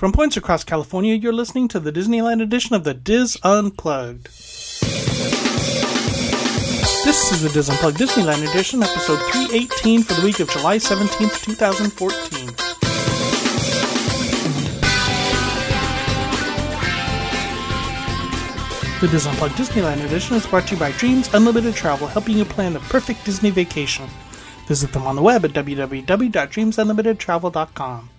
From 0.00 0.12
points 0.12 0.36
across 0.38 0.64
California, 0.64 1.14
you're 1.14 1.30
listening 1.30 1.68
to 1.68 1.78
the 1.78 1.92
Disneyland 1.92 2.40
edition 2.40 2.74
of 2.74 2.84
the 2.84 2.94
Dis 2.94 3.36
Unplugged. 3.42 4.28
This 7.04 7.30
is 7.30 7.42
the 7.42 7.50
Dis 7.52 7.68
Unplugged 7.68 7.98
Disneyland 7.98 8.48
edition, 8.48 8.82
episode 8.82 9.18
318 9.30 10.02
for 10.02 10.14
the 10.14 10.22
week 10.22 10.40
of 10.40 10.48
July 10.48 10.78
17th, 10.78 11.42
2014. 11.42 12.46
The 19.02 19.08
Dis 19.08 19.26
Unplugged 19.26 19.56
Disneyland 19.56 20.02
edition 20.02 20.34
is 20.34 20.46
brought 20.46 20.66
to 20.68 20.76
you 20.76 20.80
by 20.80 20.92
Dreams 20.92 21.28
Unlimited 21.34 21.74
Travel, 21.74 22.06
helping 22.06 22.38
you 22.38 22.46
plan 22.46 22.72
the 22.72 22.80
perfect 22.80 23.26
Disney 23.26 23.50
vacation. 23.50 24.08
Visit 24.66 24.94
them 24.94 25.06
on 25.06 25.14
the 25.14 25.20
web 25.20 25.44
at 25.44 25.50
www.dreamsunlimitedtravel.com. 25.50 28.10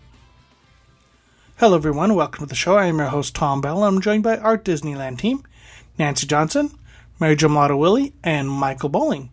Hello, 1.62 1.76
everyone. 1.76 2.16
Welcome 2.16 2.44
to 2.44 2.50
the 2.50 2.56
show. 2.56 2.76
I 2.76 2.88
am 2.88 2.98
your 2.98 3.10
host, 3.10 3.36
Tom 3.36 3.62
Bell. 3.62 3.84
I'm 3.84 4.02
joined 4.02 4.24
by 4.24 4.36
our 4.40 4.58
Disneyland 4.58 5.20
team 5.20 5.44
Nancy 6.00 6.26
Johnson, 6.26 6.72
Mary 7.20 7.36
Jo 7.36 7.78
Willie, 7.78 8.16
and 8.24 8.50
Michael 8.50 8.90
Bowling. 8.90 9.30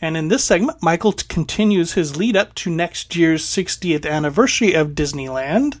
And 0.00 0.16
in 0.16 0.26
this 0.26 0.42
segment, 0.42 0.82
Michael 0.82 1.12
t- 1.12 1.24
continues 1.28 1.92
his 1.92 2.16
lead 2.16 2.36
up 2.36 2.56
to 2.56 2.70
next 2.70 3.14
year's 3.14 3.44
60th 3.46 4.04
anniversary 4.04 4.72
of 4.72 4.96
Disneyland. 4.96 5.74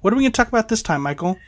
What 0.00 0.12
are 0.12 0.16
we 0.16 0.24
going 0.24 0.32
to 0.32 0.36
talk 0.36 0.48
about 0.48 0.70
this 0.70 0.82
time, 0.82 1.02
Michael? 1.02 1.38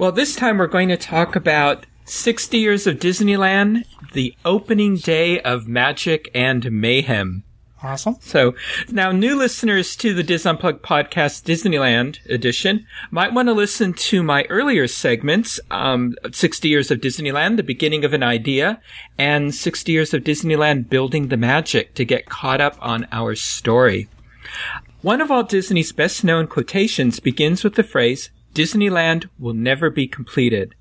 Well, 0.00 0.10
this 0.10 0.34
time 0.34 0.58
we're 0.58 0.66
going 0.66 0.88
to 0.88 0.96
talk 0.96 1.36
about 1.36 1.86
60 2.06 2.58
years 2.58 2.88
of 2.88 2.96
Disneyland, 2.96 3.84
the 4.14 4.34
opening 4.44 4.96
day 4.96 5.40
of 5.42 5.68
magic 5.68 6.28
and 6.34 6.72
mayhem. 6.72 7.44
Awesome. 7.86 8.16
So 8.18 8.56
now 8.90 9.12
new 9.12 9.36
listeners 9.36 9.94
to 9.96 10.12
the 10.12 10.24
Dis 10.24 10.44
Unplugged 10.44 10.82
podcast 10.82 11.44
Disneyland 11.44 12.18
edition 12.28 12.84
might 13.12 13.32
want 13.32 13.46
to 13.46 13.52
listen 13.52 13.92
to 13.92 14.24
my 14.24 14.42
earlier 14.50 14.88
segments, 14.88 15.60
um, 15.70 16.16
60 16.32 16.68
years 16.68 16.90
of 16.90 17.00
Disneyland, 17.00 17.56
the 17.56 17.62
beginning 17.62 18.04
of 18.04 18.12
an 18.12 18.24
idea, 18.24 18.80
and 19.16 19.54
60 19.54 19.92
years 19.92 20.12
of 20.12 20.24
Disneyland 20.24 20.88
building 20.88 21.28
the 21.28 21.36
magic 21.36 21.94
to 21.94 22.04
get 22.04 22.28
caught 22.28 22.60
up 22.60 22.76
on 22.80 23.06
our 23.12 23.36
story. 23.36 24.08
One 25.02 25.20
of 25.20 25.30
Walt 25.30 25.48
Disney's 25.48 25.92
best 25.92 26.24
known 26.24 26.48
quotations 26.48 27.20
begins 27.20 27.62
with 27.62 27.76
the 27.76 27.84
phrase, 27.84 28.30
Disneyland 28.52 29.28
will 29.38 29.54
never 29.54 29.90
be 29.90 30.08
completed. 30.08 30.74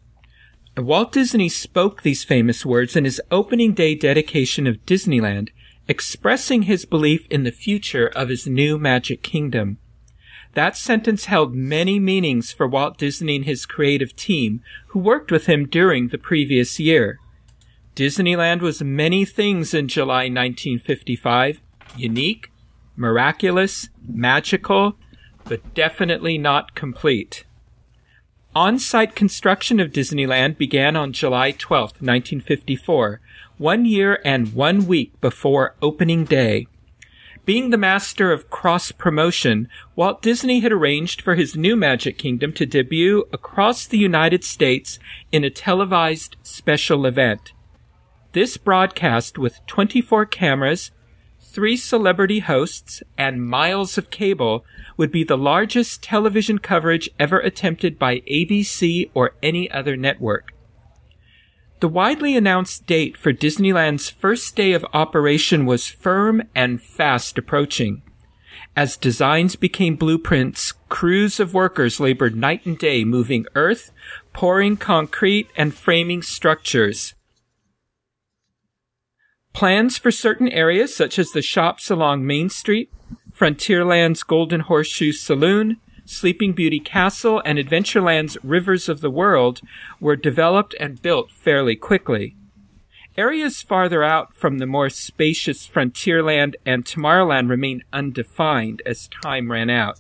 Walt 0.75 1.11
Disney 1.11 1.49
spoke 1.49 2.01
these 2.01 2.23
famous 2.23 2.65
words 2.65 2.95
in 2.95 3.05
his 3.05 3.21
opening 3.29 3.75
day 3.75 3.93
dedication 3.93 4.65
of 4.65 4.83
Disneyland 4.87 5.49
expressing 5.87 6.63
his 6.63 6.85
belief 6.85 7.27
in 7.29 7.43
the 7.43 7.51
future 7.51 8.07
of 8.07 8.29
his 8.29 8.47
new 8.47 8.77
Magic 8.77 9.21
Kingdom. 9.21 9.77
That 10.53 10.77
sentence 10.77 11.25
held 11.25 11.53
many 11.53 11.99
meanings 11.99 12.51
for 12.51 12.67
Walt 12.67 12.97
Disney 12.97 13.35
and 13.35 13.45
his 13.45 13.65
creative 13.65 14.15
team 14.15 14.61
who 14.87 14.99
worked 14.99 15.31
with 15.31 15.47
him 15.47 15.67
during 15.67 16.07
the 16.07 16.17
previous 16.17 16.79
year. 16.79 17.19
Disneyland 17.95 18.61
was 18.61 18.81
many 18.81 19.25
things 19.25 19.73
in 19.73 19.87
July 19.87 20.23
1955 20.23 21.61
unique, 21.97 22.51
miraculous, 22.95 23.89
magical, 24.05 24.95
but 25.45 25.73
definitely 25.73 26.37
not 26.37 26.75
complete. 26.75 27.45
On 28.55 28.79
site 28.79 29.15
construction 29.15 29.79
of 29.79 29.91
Disneyland 29.91 30.57
began 30.57 30.95
on 30.95 31.11
July 31.11 31.51
12, 31.51 32.01
1954, 32.01 33.19
one 33.57 33.85
year 33.85 34.19
and 34.25 34.53
one 34.53 34.85
week 34.85 35.19
before 35.21 35.75
opening 35.81 36.25
day. 36.25 36.67
Being 37.45 37.69
the 37.69 37.77
master 37.77 38.31
of 38.31 38.49
cross 38.49 38.91
promotion, 38.91 39.69
Walt 39.95 40.23
Disney 40.23 40.61
had 40.61 40.71
arranged 40.71 41.21
for 41.21 41.35
his 41.35 41.55
new 41.55 41.75
Magic 41.75 42.17
Kingdom 42.17 42.51
to 42.53 42.65
debut 42.65 43.25
across 43.31 43.85
the 43.85 43.99
United 43.99 44.43
States 44.43 44.97
in 45.31 45.43
a 45.43 45.51
televised 45.51 46.37
special 46.41 47.05
event. 47.05 47.53
This 48.31 48.57
broadcast 48.57 49.37
with 49.37 49.65
24 49.67 50.25
cameras, 50.25 50.89
three 51.39 51.77
celebrity 51.77 52.39
hosts, 52.39 53.03
and 53.15 53.47
miles 53.47 53.95
of 53.97 54.09
cable 54.09 54.65
would 54.97 55.11
be 55.11 55.23
the 55.23 55.37
largest 55.37 56.01
television 56.01 56.57
coverage 56.57 57.09
ever 57.19 57.39
attempted 57.39 57.99
by 57.99 58.21
ABC 58.21 59.11
or 59.13 59.35
any 59.43 59.69
other 59.69 59.95
network. 59.95 60.54
The 61.85 61.89
widely 61.89 62.35
announced 62.35 62.87
date 62.87 63.15
for 63.15 63.31
Disneyland's 63.31 64.09
first 64.09 64.55
day 64.55 64.73
of 64.73 64.83
operation 64.91 65.67
was 65.67 65.87
firm 65.87 66.41
and 66.55 66.81
fast 66.81 67.37
approaching. 67.37 68.01
As 68.75 68.97
designs 68.97 69.55
became 69.55 69.95
blueprints, 69.95 70.71
crews 70.89 71.39
of 71.39 71.53
workers 71.53 71.99
labored 71.99 72.35
night 72.35 72.65
and 72.65 72.75
day 72.75 73.03
moving 73.03 73.45
earth, 73.53 73.91
pouring 74.33 74.77
concrete, 74.77 75.47
and 75.55 75.75
framing 75.75 76.23
structures. 76.23 77.13
Plans 79.53 79.95
for 79.95 80.09
certain 80.09 80.49
areas, 80.49 80.95
such 80.95 81.19
as 81.19 81.33
the 81.33 81.43
shops 81.43 81.91
along 81.91 82.25
Main 82.25 82.49
Street, 82.49 82.91
Frontierland's 83.31 84.23
Golden 84.23 84.61
Horseshoe 84.61 85.11
Saloon, 85.11 85.79
Sleeping 86.05 86.53
Beauty 86.53 86.79
Castle, 86.79 87.41
and 87.45 87.57
Adventureland's 87.57 88.37
Rivers 88.43 88.87
of 88.87 89.01
the 89.01 89.09
World 89.09 89.61
were 89.99 90.15
developed 90.15 90.75
and 90.79 91.01
built 91.01 91.31
fairly 91.31 91.75
quickly. 91.75 92.35
Areas 93.17 93.61
farther 93.61 94.03
out 94.03 94.35
from 94.35 94.59
the 94.59 94.67
more 94.67 94.89
spacious 94.89 95.67
Frontierland 95.67 96.55
and 96.65 96.85
Tomorrowland 96.85 97.49
remained 97.49 97.83
undefined 97.91 98.81
as 98.85 99.07
time 99.07 99.51
ran 99.51 99.69
out. 99.69 99.99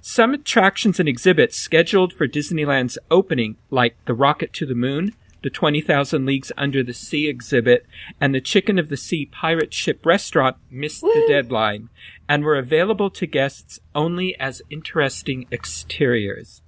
Some 0.00 0.34
attractions 0.34 1.00
and 1.00 1.08
exhibits 1.08 1.56
scheduled 1.56 2.12
for 2.12 2.28
Disneyland's 2.28 2.98
opening, 3.10 3.56
like 3.70 3.96
the 4.04 4.14
Rocket 4.14 4.52
to 4.52 4.66
the 4.66 4.74
Moon, 4.74 5.14
the 5.42 5.50
20,000 5.50 6.26
Leagues 6.26 6.52
Under 6.56 6.82
the 6.82 6.94
Sea 6.94 7.28
exhibit, 7.28 7.86
and 8.20 8.34
the 8.34 8.40
Chicken 8.40 8.78
of 8.78 8.88
the 8.88 8.96
Sea 8.96 9.26
pirate 9.26 9.72
ship 9.72 10.04
restaurant 10.04 10.56
missed 10.70 11.02
Woo! 11.02 11.12
the 11.14 11.26
deadline 11.28 11.88
and 12.28 12.44
were 12.44 12.56
available 12.56 13.10
to 13.10 13.26
guests 13.26 13.78
only 13.94 14.38
as 14.40 14.62
interesting 14.70 15.46
exteriors. 15.52 16.62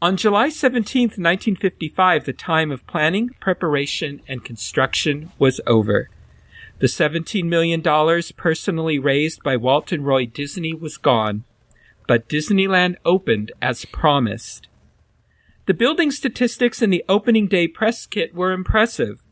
On 0.00 0.16
July 0.16 0.48
17, 0.48 1.02
1955, 1.02 2.24
the 2.24 2.32
time 2.32 2.70
of 2.70 2.86
planning, 2.86 3.30
preparation, 3.40 4.22
and 4.28 4.44
construction 4.44 5.32
was 5.40 5.60
over. 5.66 6.08
The 6.78 6.86
$17 6.86 7.44
million 7.46 7.82
personally 8.36 9.00
raised 9.00 9.42
by 9.42 9.56
Walt 9.56 9.90
and 9.90 10.06
Roy 10.06 10.26
Disney 10.26 10.72
was 10.72 10.96
gone, 10.96 11.42
but 12.06 12.28
Disneyland 12.28 12.94
opened 13.04 13.50
as 13.60 13.84
promised. 13.86 14.67
The 15.68 15.74
building 15.74 16.10
statistics 16.10 16.80
in 16.80 16.88
the 16.88 17.04
opening 17.10 17.46
day 17.46 17.68
press 17.68 18.06
kit 18.06 18.34
were 18.34 18.52
impressive. 18.52 19.22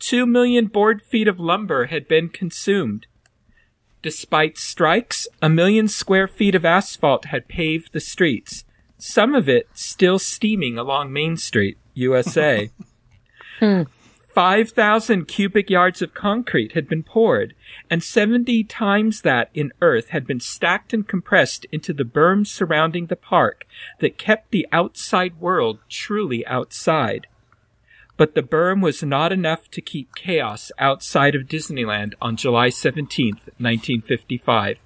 Two 0.00 0.26
million 0.26 0.66
board 0.66 1.00
feet 1.00 1.28
of 1.28 1.38
lumber 1.38 1.86
had 1.86 2.08
been 2.08 2.28
consumed. 2.28 3.06
Despite 4.02 4.58
strikes, 4.58 5.28
a 5.40 5.48
million 5.48 5.86
square 5.86 6.26
feet 6.26 6.56
of 6.56 6.64
asphalt 6.64 7.26
had 7.26 7.46
paved 7.46 7.92
the 7.92 8.00
streets, 8.00 8.64
some 8.98 9.32
of 9.32 9.48
it 9.48 9.68
still 9.74 10.18
steaming 10.18 10.76
along 10.76 11.12
Main 11.12 11.36
Street, 11.36 11.78
USA. 11.94 12.70
Hmm. 13.58 13.84
Hmm. 14.36 14.40
5,000 14.40 15.26
cubic 15.26 15.70
yards 15.70 16.02
of 16.02 16.14
concrete 16.14 16.72
had 16.72 16.88
been 16.88 17.02
poured, 17.02 17.54
and 17.88 18.02
70 18.02 18.64
times 18.64 19.22
that 19.22 19.50
in 19.54 19.72
earth 19.80 20.10
had 20.10 20.26
been 20.26 20.40
stacked 20.40 20.92
and 20.92 21.08
compressed 21.08 21.66
into 21.72 21.92
the 21.92 22.04
berms 22.04 22.48
surrounding 22.48 23.06
the 23.06 23.16
park 23.16 23.66
that 24.00 24.18
kept 24.18 24.50
the 24.50 24.66
outside 24.72 25.40
world 25.40 25.80
truly 25.88 26.46
outside 26.46 27.26
but 28.16 28.34
the 28.34 28.42
berm 28.42 28.82
was 28.82 29.02
not 29.02 29.32
enough 29.32 29.70
to 29.70 29.80
keep 29.80 30.14
chaos 30.14 30.72
outside 30.78 31.34
of 31.34 31.42
Disneyland 31.42 32.14
on 32.20 32.36
July 32.36 32.70
17, 32.70 33.34
1955. 33.58 34.78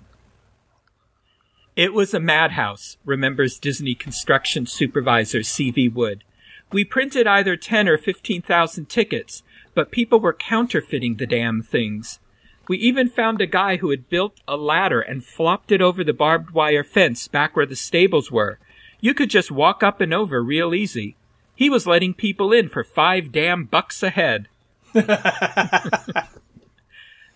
It 1.76 1.94
was 1.94 2.12
a 2.12 2.20
madhouse, 2.20 2.96
remembers 3.04 3.58
Disney 3.58 3.94
construction 3.94 4.66
supervisor 4.66 5.42
C.V. 5.42 5.88
Wood. 5.88 6.24
We 6.72 6.84
printed 6.84 7.26
either 7.26 7.56
10 7.56 7.88
or 7.88 7.98
15,000 7.98 8.88
tickets, 8.88 9.42
but 9.74 9.90
people 9.90 10.20
were 10.20 10.32
counterfeiting 10.32 11.16
the 11.16 11.26
damn 11.26 11.62
things. 11.62 12.20
We 12.68 12.78
even 12.78 13.08
found 13.08 13.40
a 13.40 13.46
guy 13.46 13.76
who 13.78 13.90
had 13.90 14.08
built 14.08 14.40
a 14.46 14.56
ladder 14.56 15.00
and 15.00 15.24
flopped 15.24 15.72
it 15.72 15.82
over 15.82 16.04
the 16.04 16.12
barbed 16.12 16.52
wire 16.52 16.84
fence 16.84 17.26
back 17.26 17.56
where 17.56 17.66
the 17.66 17.74
stables 17.74 18.30
were. 18.30 18.60
You 19.00 19.14
could 19.14 19.30
just 19.30 19.50
walk 19.50 19.82
up 19.82 20.00
and 20.00 20.14
over 20.14 20.42
real 20.42 20.72
easy. 20.74 21.16
He 21.56 21.68
was 21.68 21.86
letting 21.86 22.14
people 22.14 22.52
in 22.52 22.68
for 22.68 22.84
five 22.84 23.32
damn 23.32 23.64
bucks 23.64 24.02
a 24.02 24.10
head. 24.10 24.48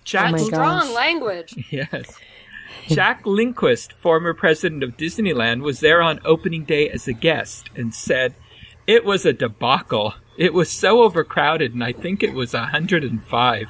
Jack, 0.05 0.35
oh 0.35 0.37
strong 0.37 0.95
language. 0.95 1.55
Yes. 1.71 2.17
Jack 2.87 3.25
Lindquist, 3.25 3.93
former 3.95 4.35
president 4.35 4.83
of 4.83 4.97
Disneyland, 4.97 5.63
was 5.63 5.81
there 5.81 6.03
on 6.03 6.21
opening 6.25 6.65
day 6.65 6.89
as 6.91 7.09
a 7.09 7.13
guest 7.13 7.71
and 7.75 7.95
said, 7.95 8.35
It 8.87 9.05
was 9.05 9.25
a 9.25 9.33
debacle. 9.33 10.15
It 10.37 10.53
was 10.53 10.71
so 10.71 11.03
overcrowded, 11.03 11.73
and 11.73 11.83
I 11.83 11.93
think 11.93 12.23
it 12.23 12.35
was 12.35 12.53
105. 12.53 13.69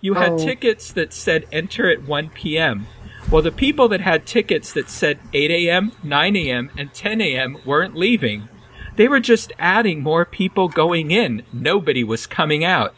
You 0.00 0.14
had 0.14 0.32
oh. 0.32 0.38
tickets 0.38 0.92
that 0.92 1.12
said 1.12 1.46
enter 1.52 1.90
at 1.90 2.02
1 2.02 2.30
p.m. 2.30 2.86
Well, 3.30 3.42
the 3.42 3.52
people 3.52 3.88
that 3.88 4.00
had 4.00 4.26
tickets 4.26 4.72
that 4.72 4.88
said 4.88 5.20
8 5.32 5.50
a.m., 5.50 5.92
9 6.02 6.36
a.m., 6.36 6.70
and 6.76 6.92
10 6.94 7.20
a.m. 7.20 7.58
weren't 7.64 7.94
leaving. 7.94 8.48
They 8.96 9.06
were 9.06 9.20
just 9.20 9.52
adding 9.58 10.02
more 10.02 10.24
people 10.24 10.68
going 10.68 11.10
in. 11.10 11.44
Nobody 11.52 12.02
was 12.02 12.26
coming 12.26 12.64
out. 12.64 12.94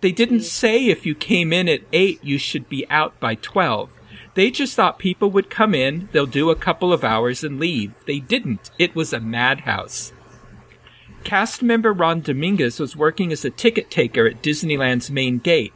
They 0.00 0.12
didn't 0.12 0.38
hmm. 0.38 0.44
say 0.44 0.86
if 0.86 1.04
you 1.04 1.14
came 1.14 1.52
in 1.52 1.68
at 1.68 1.82
8, 1.92 2.22
you 2.22 2.38
should 2.38 2.68
be 2.68 2.88
out 2.88 3.18
by 3.20 3.34
12. 3.34 3.90
They 4.34 4.50
just 4.50 4.74
thought 4.74 4.98
people 4.98 5.30
would 5.30 5.50
come 5.50 5.74
in, 5.74 6.08
they'll 6.12 6.26
do 6.26 6.50
a 6.50 6.56
couple 6.56 6.92
of 6.92 7.04
hours 7.04 7.44
and 7.44 7.60
leave. 7.60 7.94
They 8.06 8.18
didn't. 8.18 8.70
It 8.78 8.94
was 8.94 9.12
a 9.12 9.20
madhouse. 9.20 10.12
Cast 11.24 11.62
member 11.62 11.92
Ron 11.92 12.20
Dominguez 12.20 12.78
was 12.78 12.96
working 12.96 13.32
as 13.32 13.46
a 13.46 13.50
ticket 13.50 13.90
taker 13.90 14.26
at 14.26 14.42
Disneyland's 14.42 15.10
main 15.10 15.38
gate. 15.38 15.72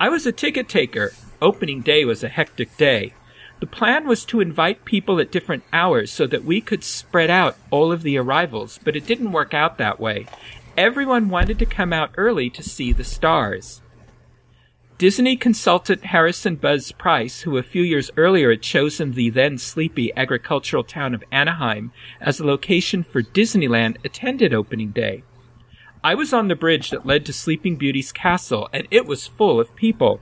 I 0.00 0.08
was 0.08 0.24
a 0.24 0.32
ticket 0.32 0.68
taker. 0.68 1.12
Opening 1.42 1.82
day 1.82 2.04
was 2.04 2.22
a 2.22 2.28
hectic 2.28 2.76
day. 2.76 3.12
The 3.58 3.66
plan 3.66 4.06
was 4.06 4.24
to 4.26 4.40
invite 4.40 4.84
people 4.84 5.18
at 5.18 5.32
different 5.32 5.64
hours 5.72 6.12
so 6.12 6.28
that 6.28 6.44
we 6.44 6.60
could 6.60 6.84
spread 6.84 7.28
out 7.28 7.56
all 7.72 7.90
of 7.90 8.02
the 8.02 8.16
arrivals, 8.16 8.78
but 8.84 8.94
it 8.94 9.04
didn't 9.04 9.32
work 9.32 9.52
out 9.52 9.78
that 9.78 9.98
way. 9.98 10.26
Everyone 10.76 11.28
wanted 11.28 11.58
to 11.58 11.66
come 11.66 11.92
out 11.92 12.12
early 12.16 12.48
to 12.50 12.62
see 12.62 12.92
the 12.92 13.02
stars. 13.02 13.82
Disney 14.98 15.36
consultant 15.36 16.06
Harrison 16.06 16.56
Buzz 16.56 16.90
Price, 16.90 17.42
who 17.42 17.56
a 17.56 17.62
few 17.62 17.82
years 17.82 18.10
earlier 18.16 18.50
had 18.50 18.62
chosen 18.62 19.12
the 19.12 19.30
then 19.30 19.56
sleepy 19.56 20.12
agricultural 20.16 20.82
town 20.82 21.14
of 21.14 21.22
Anaheim 21.30 21.92
as 22.20 22.40
a 22.40 22.44
location 22.44 23.04
for 23.04 23.22
Disneyland, 23.22 24.04
attended 24.04 24.52
opening 24.52 24.90
day. 24.90 25.22
I 26.02 26.16
was 26.16 26.32
on 26.32 26.48
the 26.48 26.56
bridge 26.56 26.90
that 26.90 27.06
led 27.06 27.24
to 27.26 27.32
Sleeping 27.32 27.76
Beauty's 27.76 28.10
castle, 28.10 28.68
and 28.72 28.88
it 28.90 29.06
was 29.06 29.28
full 29.28 29.60
of 29.60 29.76
people. 29.76 30.18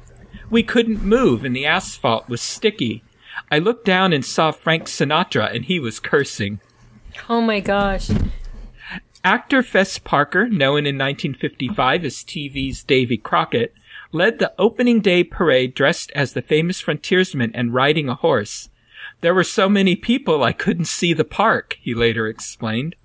We 0.50 0.62
couldn't 0.62 1.02
move, 1.02 1.42
and 1.42 1.56
the 1.56 1.64
asphalt 1.64 2.28
was 2.28 2.42
sticky. 2.42 3.02
I 3.50 3.58
looked 3.58 3.86
down 3.86 4.12
and 4.12 4.26
saw 4.26 4.50
Frank 4.50 4.88
Sinatra, 4.88 5.54
and 5.54 5.64
he 5.64 5.80
was 5.80 6.00
cursing. 6.00 6.60
Oh 7.30 7.40
my 7.40 7.60
gosh. 7.60 8.10
Actor 9.24 9.62
Fess 9.62 9.98
Parker, 9.98 10.48
known 10.48 10.86
in 10.86 10.98
1955 10.98 12.04
as 12.04 12.16
TV's 12.16 12.84
Davy 12.84 13.16
Crockett, 13.16 13.74
led 14.12 14.38
the 14.38 14.52
opening 14.58 15.00
day 15.00 15.24
parade 15.24 15.74
dressed 15.74 16.10
as 16.14 16.32
the 16.32 16.42
famous 16.42 16.80
frontiersman 16.80 17.50
and 17.54 17.74
riding 17.74 18.08
a 18.08 18.14
horse. 18.14 18.68
There 19.20 19.34
were 19.34 19.44
so 19.44 19.68
many 19.68 19.96
people 19.96 20.42
I 20.42 20.52
couldn't 20.52 20.86
see 20.86 21.12
the 21.12 21.24
park, 21.24 21.78
he 21.80 21.94
later 21.94 22.26
explained. 22.26 22.96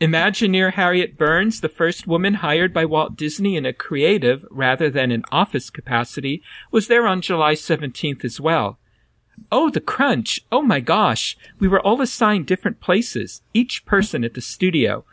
Imagineer 0.00 0.74
Harriet 0.74 1.16
Burns, 1.16 1.60
the 1.60 1.70
first 1.70 2.06
woman 2.06 2.34
hired 2.34 2.74
by 2.74 2.84
Walt 2.84 3.16
Disney 3.16 3.56
in 3.56 3.64
a 3.64 3.72
creative 3.72 4.44
rather 4.50 4.90
than 4.90 5.10
an 5.10 5.24
office 5.32 5.70
capacity, 5.70 6.42
was 6.70 6.88
there 6.88 7.06
on 7.06 7.22
July 7.22 7.54
17th 7.54 8.22
as 8.24 8.38
well. 8.38 8.78
Oh, 9.50 9.70
the 9.70 9.80
crunch! 9.80 10.40
Oh 10.52 10.60
my 10.60 10.80
gosh! 10.80 11.36
We 11.58 11.68
were 11.68 11.80
all 11.80 12.02
assigned 12.02 12.46
different 12.46 12.80
places, 12.80 13.42
each 13.54 13.86
person 13.86 14.22
at 14.24 14.34
the 14.34 14.40
studio. 14.40 15.04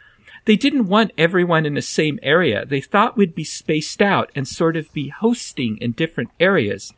They 0.46 0.56
didn't 0.56 0.88
want 0.88 1.12
everyone 1.18 1.66
in 1.66 1.74
the 1.74 1.82
same 1.82 2.20
area. 2.22 2.66
They 2.66 2.82
thought 2.82 3.16
we'd 3.16 3.36
be 3.36 3.46
spaced 3.46 4.02
out 4.02 4.32
and 4.36 4.48
sort 4.48 4.76
of 4.76 4.92
be 4.92 5.08
hosting 5.08 5.78
in 5.78 5.94
different 5.94 6.32
areas. 6.40 6.94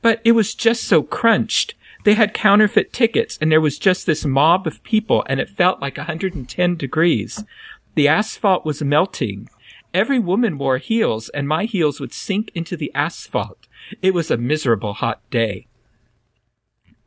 But 0.00 0.20
it 0.24 0.32
was 0.32 0.54
just 0.54 0.84
so 0.84 1.02
crunched. 1.02 1.74
They 2.04 2.14
had 2.14 2.32
counterfeit 2.32 2.92
tickets 2.92 3.36
and 3.40 3.52
there 3.52 3.60
was 3.60 3.78
just 3.78 4.06
this 4.06 4.24
mob 4.24 4.66
of 4.66 4.82
people 4.82 5.24
and 5.28 5.40
it 5.40 5.50
felt 5.50 5.80
like 5.80 5.98
110 5.98 6.76
degrees. 6.76 7.44
The 7.96 8.08
asphalt 8.08 8.64
was 8.64 8.82
melting. 8.82 9.48
Every 9.92 10.18
woman 10.18 10.56
wore 10.56 10.78
heels 10.78 11.28
and 11.30 11.48
my 11.48 11.64
heels 11.64 12.00
would 12.00 12.12
sink 12.14 12.50
into 12.54 12.76
the 12.76 12.92
asphalt. 12.94 13.66
It 14.00 14.14
was 14.14 14.30
a 14.30 14.36
miserable 14.36 14.94
hot 14.94 15.20
day 15.30 15.66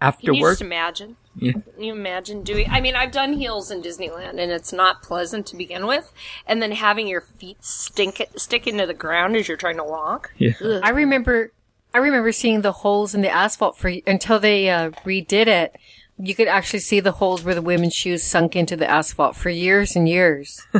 after 0.01 0.27
Can 0.27 0.33
you 0.35 0.41
work. 0.41 0.51
just 0.53 0.61
imagine? 0.61 1.15
Yeah. 1.35 1.53
Can 1.53 1.83
you 1.83 1.93
imagine 1.93 2.43
doing? 2.43 2.67
I 2.69 2.81
mean, 2.81 2.95
I've 2.95 3.11
done 3.11 3.33
heels 3.33 3.71
in 3.71 3.81
Disneyland, 3.81 4.39
and 4.41 4.51
it's 4.51 4.73
not 4.73 5.03
pleasant 5.03 5.45
to 5.47 5.55
begin 5.57 5.87
with. 5.87 6.11
And 6.45 6.61
then 6.61 6.71
having 6.71 7.07
your 7.07 7.21
feet 7.21 7.63
stink 7.63 8.21
stick 8.35 8.67
into 8.67 8.85
the 8.85 8.93
ground 8.93 9.35
as 9.35 9.47
you're 9.47 9.57
trying 9.57 9.77
to 9.77 9.83
walk. 9.83 10.31
Yeah. 10.37 10.53
Ugh. 10.63 10.81
I 10.83 10.89
remember, 10.89 11.51
I 11.93 11.99
remember 11.99 12.31
seeing 12.31 12.61
the 12.61 12.71
holes 12.71 13.13
in 13.15 13.21
the 13.21 13.29
asphalt 13.29 13.77
for 13.77 13.91
until 14.07 14.39
they 14.39 14.69
uh, 14.69 14.91
redid 15.05 15.47
it. 15.47 15.75
You 16.17 16.35
could 16.35 16.49
actually 16.49 16.79
see 16.79 16.99
the 16.99 17.13
holes 17.13 17.43
where 17.43 17.55
the 17.55 17.61
women's 17.61 17.93
shoes 17.93 18.23
sunk 18.23 18.55
into 18.55 18.75
the 18.75 18.89
asphalt 18.89 19.37
for 19.37 19.49
years 19.49 19.95
and 19.95 20.07
years. 20.07 20.65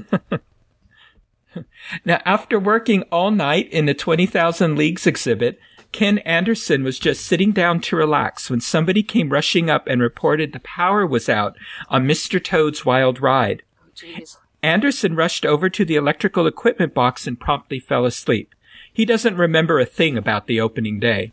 Now, 2.06 2.22
after 2.26 2.60
working 2.60 3.02
all 3.12 3.32
night 3.32 3.70
in 3.72 3.86
the 3.86 3.94
20,000 3.96 4.78
Leagues 4.78 5.08
exhibit, 5.08 5.60
Ken 5.92 6.20
Anderson 6.20 6.84
was 6.84 7.00
just 7.00 7.26
sitting 7.26 7.52
down 7.52 7.82
to 7.82 7.96
relax 7.96 8.50
when 8.50 8.62
somebody 8.62 9.02
came 9.02 9.30
rushing 9.30 9.70
up 9.70 9.88
and 9.88 10.02
reported 10.02 10.54
the 10.54 10.60
power 10.60 11.06
was 11.06 11.28
out 11.28 11.56
on 11.90 12.06
Mr. 12.06 12.44
Toad's 12.44 12.86
Wild 12.86 13.22
Ride. 13.22 13.64
Jeez. 13.96 14.38
Anderson 14.62 15.16
rushed 15.16 15.46
over 15.46 15.70
to 15.70 15.86
the 15.86 15.96
electrical 15.96 16.46
equipment 16.46 16.94
box 16.94 17.26
and 17.26 17.40
promptly 17.40 17.80
fell 17.80 18.06
asleep. 18.06 18.54
He 18.92 19.06
doesn't 19.06 19.38
remember 19.38 19.80
a 19.80 19.86
thing 19.86 20.18
about 20.18 20.48
the 20.48 20.60
opening 20.60 21.00
day. 21.00 21.32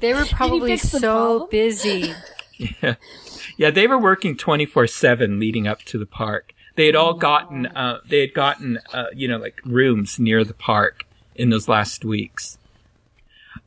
They 0.00 0.12
were 0.12 0.26
probably 0.26 0.76
the 0.76 0.86
so 0.86 0.98
problem? 1.00 1.48
busy. 1.50 2.14
Yeah. 2.56 2.94
Yeah, 3.56 3.70
they 3.70 3.88
were 3.88 3.98
working 3.98 4.36
24/7 4.36 5.40
leading 5.40 5.66
up 5.66 5.82
to 5.82 5.98
the 5.98 6.06
park. 6.06 6.53
They 6.76 6.86
had 6.86 6.96
all 6.96 7.14
gotten 7.14 7.66
uh 7.66 7.98
they 8.08 8.20
had 8.20 8.34
gotten 8.34 8.78
uh 8.92 9.06
you 9.14 9.28
know 9.28 9.38
like 9.38 9.60
rooms 9.64 10.18
near 10.18 10.44
the 10.44 10.54
park 10.54 11.04
in 11.34 11.50
those 11.50 11.68
last 11.68 12.04
weeks. 12.04 12.58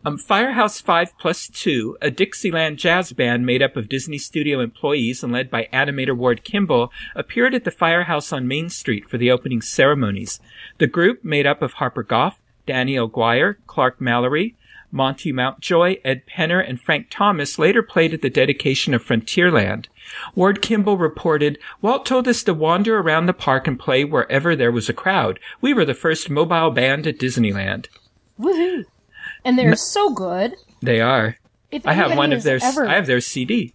Um, 0.06 0.18
Firehouse 0.18 0.80
5 0.80 1.18
Plus 1.18 1.50
2, 1.50 1.98
a 2.02 2.12
Dixieland 2.12 2.78
jazz 2.78 3.12
band 3.14 3.46
made 3.46 3.62
up 3.62 3.76
of 3.76 3.90
Disney 3.90 4.18
Studio 4.18 4.60
employees 4.60 5.24
and 5.24 5.34
led 5.34 5.50
by 5.50 5.68
animator 5.74 6.16
Ward 6.16 6.44
Kimball, 6.44 6.92
appeared 7.16 7.54
at 7.54 7.64
the 7.64 7.72
Firehouse 7.72 8.32
on 8.32 8.48
Main 8.48 8.70
Street 8.70 9.10
for 9.10 9.18
the 9.18 9.32
opening 9.32 9.62
ceremonies. 9.62 10.40
The 10.78 10.88
group, 10.88 11.24
made 11.26 11.46
up 11.46 11.62
of 11.62 11.74
Harper 11.74 12.04
Goff, 12.04 12.40
Danny 12.66 12.96
Alguire, 12.96 13.56
Clarke 13.66 14.00
Mallery, 14.00 14.56
Monte 14.92 15.32
Mountjoy, 15.32 15.98
Ed 16.04 16.24
Penner, 16.26 16.68
and 16.68 16.80
Frank 16.80 17.08
Thomas 17.10 17.60
later 17.60 17.84
played 17.84 18.14
at 18.14 18.22
the 18.22 18.30
dedication 18.30 18.94
of 18.94 19.04
Frontierland. 19.04 19.88
Ward 20.36 20.62
Kimball 20.62 20.98
reported, 20.98 21.60
Walt 21.82 22.06
told 22.06 22.28
us 22.28 22.44
to 22.44 22.54
wander 22.54 22.98
around 22.98 23.26
the 23.26 23.34
park 23.34 23.68
and 23.68 23.80
play 23.80 24.06
wherever 24.06 24.56
there 24.56 24.72
was 24.72 24.88
a 24.88 24.94
crowd. 24.94 25.40
We 25.60 25.74
were 25.74 25.86
the 25.86 25.94
first 25.94 26.30
mobile 26.30 26.72
band 26.72 27.06
at 27.06 27.20
Disneyland. 27.20 27.88
Woohoo! 28.40 28.86
And 29.44 29.58
they're 29.58 29.76
so 29.76 30.12
good. 30.12 30.56
They 30.82 31.02
are. 31.02 31.38
If 31.72 31.86
I 31.86 31.94
have 31.94 32.16
one 32.16 32.32
of 32.32 32.44
their 32.44 32.60
Ever, 32.62 32.88
I 32.88 32.96
have 32.96 33.08
their 33.08 33.20
CD. 33.22 33.74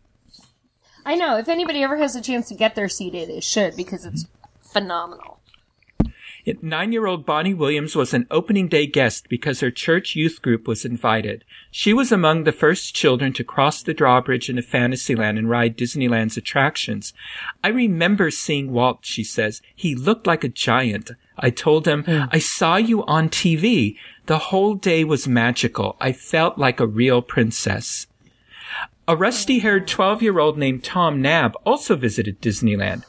I 1.04 1.14
know. 1.14 1.36
If 1.36 1.48
anybody 1.48 1.82
ever 1.82 1.96
has 1.98 2.16
a 2.16 2.22
chance 2.22 2.48
to 2.48 2.54
get 2.54 2.74
their 2.74 2.88
CD, 2.88 3.24
they 3.24 3.40
should 3.40 3.76
because 3.76 4.06
it's 4.06 4.26
phenomenal. 4.60 5.40
Nine-year-old 6.60 7.24
Bonnie 7.24 7.54
Williams 7.54 7.94
was 7.94 8.12
an 8.12 8.26
opening 8.30 8.66
day 8.66 8.86
guest 8.86 9.28
because 9.28 9.60
her 9.60 9.70
church 9.70 10.16
youth 10.16 10.42
group 10.42 10.66
was 10.66 10.84
invited. 10.84 11.44
She 11.70 11.92
was 11.92 12.10
among 12.10 12.44
the 12.44 12.52
first 12.52 12.94
children 12.94 13.32
to 13.34 13.44
cross 13.44 13.82
the 13.82 13.94
drawbridge 13.94 14.48
into 14.48 14.62
Fantasyland 14.62 15.38
and 15.38 15.48
ride 15.48 15.76
Disneyland's 15.76 16.36
attractions. 16.36 17.12
I 17.62 17.68
remember 17.68 18.30
seeing 18.30 18.72
Walt, 18.72 19.00
she 19.02 19.22
says. 19.22 19.62
He 19.74 19.94
looked 19.94 20.26
like 20.26 20.42
a 20.42 20.48
giant. 20.48 21.12
I 21.38 21.50
told 21.50 21.86
him, 21.86 22.04
hmm. 22.04 22.24
I 22.30 22.38
saw 22.38 22.76
you 22.76 23.04
on 23.06 23.28
TV. 23.28 23.96
The 24.26 24.38
whole 24.38 24.74
day 24.74 25.04
was 25.04 25.28
magical. 25.28 25.96
I 26.00 26.12
felt 26.12 26.58
like 26.58 26.80
a 26.80 26.86
real 26.86 27.22
princess. 27.22 28.06
A 29.06 29.16
rusty-haired 29.16 29.88
12-year-old 29.88 30.56
named 30.56 30.84
Tom 30.84 31.22
Nabbe 31.22 31.54
also 31.64 31.96
visited 31.96 32.40
Disneyland. 32.40 33.04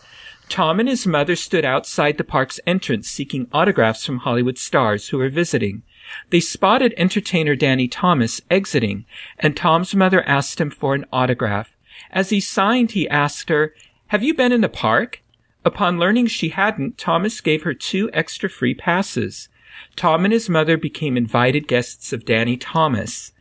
Tom 0.50 0.80
and 0.80 0.88
his 0.88 1.08
mother 1.08 1.36
stood 1.36 1.66
outside 1.66 2.18
the 2.18 2.24
park's 2.24 2.60
entrance 2.68 3.10
seeking 3.10 3.48
autographs 3.52 4.06
from 4.06 4.20
Hollywood 4.20 4.58
stars 4.58 5.10
who 5.10 5.18
were 5.18 5.30
visiting. 5.30 5.84
They 6.30 6.40
spotted 6.40 6.94
entertainer 6.98 7.56
Danny 7.56 7.88
Thomas 7.88 8.42
exiting, 8.52 9.06
and 9.40 9.56
Tom's 9.56 9.96
mother 9.96 10.24
asked 10.28 10.60
him 10.60 10.70
for 10.70 10.94
an 10.96 11.06
autograph. 11.12 11.76
As 12.12 12.30
he 12.30 12.40
signed, 12.40 12.92
he 12.92 13.10
asked 13.10 13.50
her, 13.50 13.74
Have 14.08 14.24
you 14.24 14.34
been 14.34 14.52
in 14.52 14.62
the 14.62 14.70
park? 14.70 15.22
Upon 15.66 15.98
learning 15.98 16.28
she 16.28 16.50
hadn't, 16.50 16.98
Thomas 16.98 17.40
gave 17.42 17.64
her 17.64 17.74
two 17.74 18.10
extra 18.14 18.50
free 18.50 18.74
passes. 18.74 19.48
Tom 19.96 20.26
and 20.26 20.34
his 20.34 20.50
mother 20.50 20.78
became 20.78 21.18
invited 21.18 21.68
guests 21.68 22.12
of 22.14 22.26
Danny 22.26 22.58
Thomas. 22.58 23.32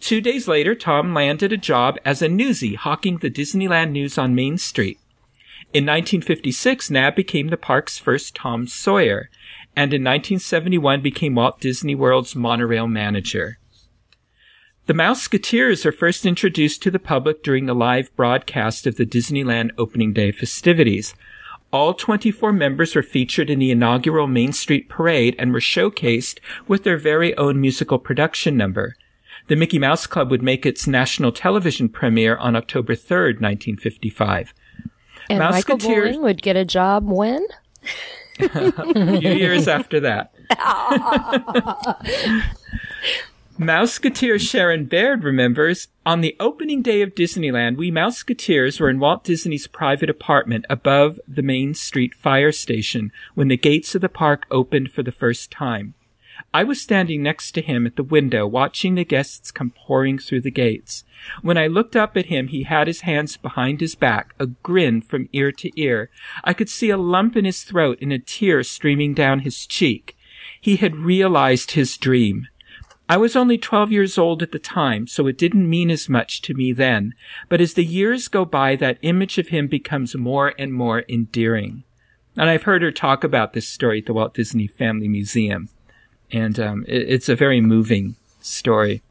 Two 0.00 0.20
days 0.20 0.46
later, 0.46 0.74
Tom 0.74 1.14
landed 1.14 1.52
a 1.52 1.56
job 1.56 1.98
as 2.04 2.22
a 2.22 2.28
newsie 2.28 2.76
hawking 2.76 3.18
the 3.18 3.30
Disneyland 3.30 3.90
news 3.90 4.18
on 4.18 4.34
Main 4.34 4.58
Street. 4.58 4.98
In 5.74 5.86
1956, 5.86 6.88
Nabbe 6.88 7.16
became 7.16 7.48
the 7.48 7.56
park's 7.56 7.98
first 7.98 8.36
Tom 8.36 8.68
Sawyer, 8.68 9.28
and 9.74 9.92
in 9.92 10.04
1971 10.04 11.00
became 11.00 11.34
Walt 11.34 11.58
Disney 11.60 11.96
World's 11.96 12.36
monorail 12.36 12.86
manager. 12.86 13.58
The 14.86 14.92
Mouseketeers 14.92 15.84
are 15.84 15.90
first 15.90 16.26
introduced 16.26 16.80
to 16.84 16.92
the 16.92 17.00
public 17.00 17.42
during 17.42 17.66
the 17.66 17.74
live 17.74 18.14
broadcast 18.14 18.86
of 18.86 18.94
the 18.94 19.04
Disneyland 19.04 19.72
opening 19.76 20.12
day 20.12 20.30
festivities. 20.30 21.12
All 21.72 21.92
24 21.92 22.52
members 22.52 22.94
were 22.94 23.02
featured 23.02 23.50
in 23.50 23.58
the 23.58 23.72
inaugural 23.72 24.28
Main 24.28 24.52
Street 24.52 24.88
Parade 24.88 25.34
and 25.40 25.52
were 25.52 25.58
showcased 25.58 26.38
with 26.68 26.84
their 26.84 26.98
very 26.98 27.36
own 27.36 27.60
musical 27.60 27.98
production 27.98 28.56
number. 28.56 28.94
The 29.48 29.56
Mickey 29.56 29.80
Mouse 29.80 30.06
Club 30.06 30.30
would 30.30 30.40
make 30.40 30.64
its 30.64 30.86
national 30.86 31.32
television 31.32 31.88
premiere 31.88 32.36
on 32.36 32.54
October 32.54 32.94
3rd, 32.94 33.40
1955. 33.40 34.54
And 35.30 35.38
Michael 35.38 35.78
Bowling 35.78 36.22
would 36.22 36.42
get 36.42 36.56
a 36.56 36.64
job 36.64 37.08
when? 37.08 37.46
a 38.40 39.20
few 39.20 39.32
years 39.32 39.68
after 39.68 40.00
that. 40.00 40.34
Mouseketeer 43.58 44.40
Sharon 44.40 44.86
Baird 44.86 45.22
remembers 45.22 45.86
on 46.04 46.22
the 46.22 46.34
opening 46.40 46.82
day 46.82 47.02
of 47.02 47.14
Disneyland, 47.14 47.76
we 47.76 47.92
Mouseketeers 47.92 48.80
were 48.80 48.90
in 48.90 48.98
Walt 48.98 49.22
Disney's 49.22 49.68
private 49.68 50.10
apartment 50.10 50.64
above 50.68 51.20
the 51.28 51.42
Main 51.42 51.72
Street 51.72 52.14
fire 52.14 52.50
station 52.50 53.12
when 53.34 53.46
the 53.46 53.56
gates 53.56 53.94
of 53.94 54.00
the 54.00 54.08
park 54.08 54.46
opened 54.50 54.90
for 54.90 55.04
the 55.04 55.12
first 55.12 55.52
time. 55.52 55.94
I 56.54 56.62
was 56.62 56.80
standing 56.80 57.20
next 57.20 57.50
to 57.52 57.62
him 57.62 57.84
at 57.84 57.96
the 57.96 58.04
window 58.04 58.46
watching 58.46 58.94
the 58.94 59.04
guests 59.04 59.50
come 59.50 59.72
pouring 59.76 60.18
through 60.18 60.42
the 60.42 60.52
gates. 60.52 61.02
When 61.42 61.58
I 61.58 61.66
looked 61.66 61.96
up 61.96 62.16
at 62.16 62.26
him, 62.26 62.46
he 62.46 62.62
had 62.62 62.86
his 62.86 63.00
hands 63.00 63.36
behind 63.36 63.80
his 63.80 63.96
back, 63.96 64.36
a 64.38 64.46
grin 64.46 65.02
from 65.02 65.28
ear 65.32 65.50
to 65.50 65.70
ear. 65.74 66.10
I 66.44 66.52
could 66.52 66.68
see 66.68 66.90
a 66.90 66.96
lump 66.96 67.36
in 67.36 67.44
his 67.44 67.64
throat 67.64 67.98
and 68.00 68.12
a 68.12 68.20
tear 68.20 68.62
streaming 68.62 69.14
down 69.14 69.40
his 69.40 69.66
cheek. 69.66 70.16
He 70.60 70.76
had 70.76 70.94
realized 70.94 71.72
his 71.72 71.96
dream. 71.96 72.46
I 73.08 73.16
was 73.16 73.34
only 73.34 73.58
12 73.58 73.90
years 73.90 74.16
old 74.16 74.40
at 74.40 74.52
the 74.52 74.60
time, 74.60 75.08
so 75.08 75.26
it 75.26 75.36
didn't 75.36 75.68
mean 75.68 75.90
as 75.90 76.08
much 76.08 76.40
to 76.42 76.54
me 76.54 76.72
then, 76.72 77.14
but 77.48 77.60
as 77.60 77.74
the 77.74 77.84
years 77.84 78.28
go 78.28 78.44
by, 78.44 78.76
that 78.76 78.98
image 79.02 79.38
of 79.38 79.48
him 79.48 79.66
becomes 79.66 80.14
more 80.14 80.54
and 80.56 80.72
more 80.72 81.02
endearing. 81.08 81.82
And 82.36 82.48
I've 82.48 82.62
heard 82.62 82.82
her 82.82 82.92
talk 82.92 83.24
about 83.24 83.52
this 83.52 83.68
story 83.68 83.98
at 83.98 84.06
the 84.06 84.14
Walt 84.14 84.34
Disney 84.34 84.66
Family 84.66 85.08
Museum, 85.08 85.68
and 86.34 86.58
um, 86.60 86.84
it, 86.88 87.08
it's 87.08 87.28
a 87.28 87.36
very 87.36 87.60
moving 87.60 88.16
story. 88.40 89.02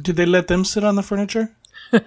Did 0.00 0.16
they 0.16 0.24
let 0.26 0.46
them 0.48 0.64
sit 0.64 0.84
on 0.84 0.94
the 0.96 1.02
furniture? 1.02 1.50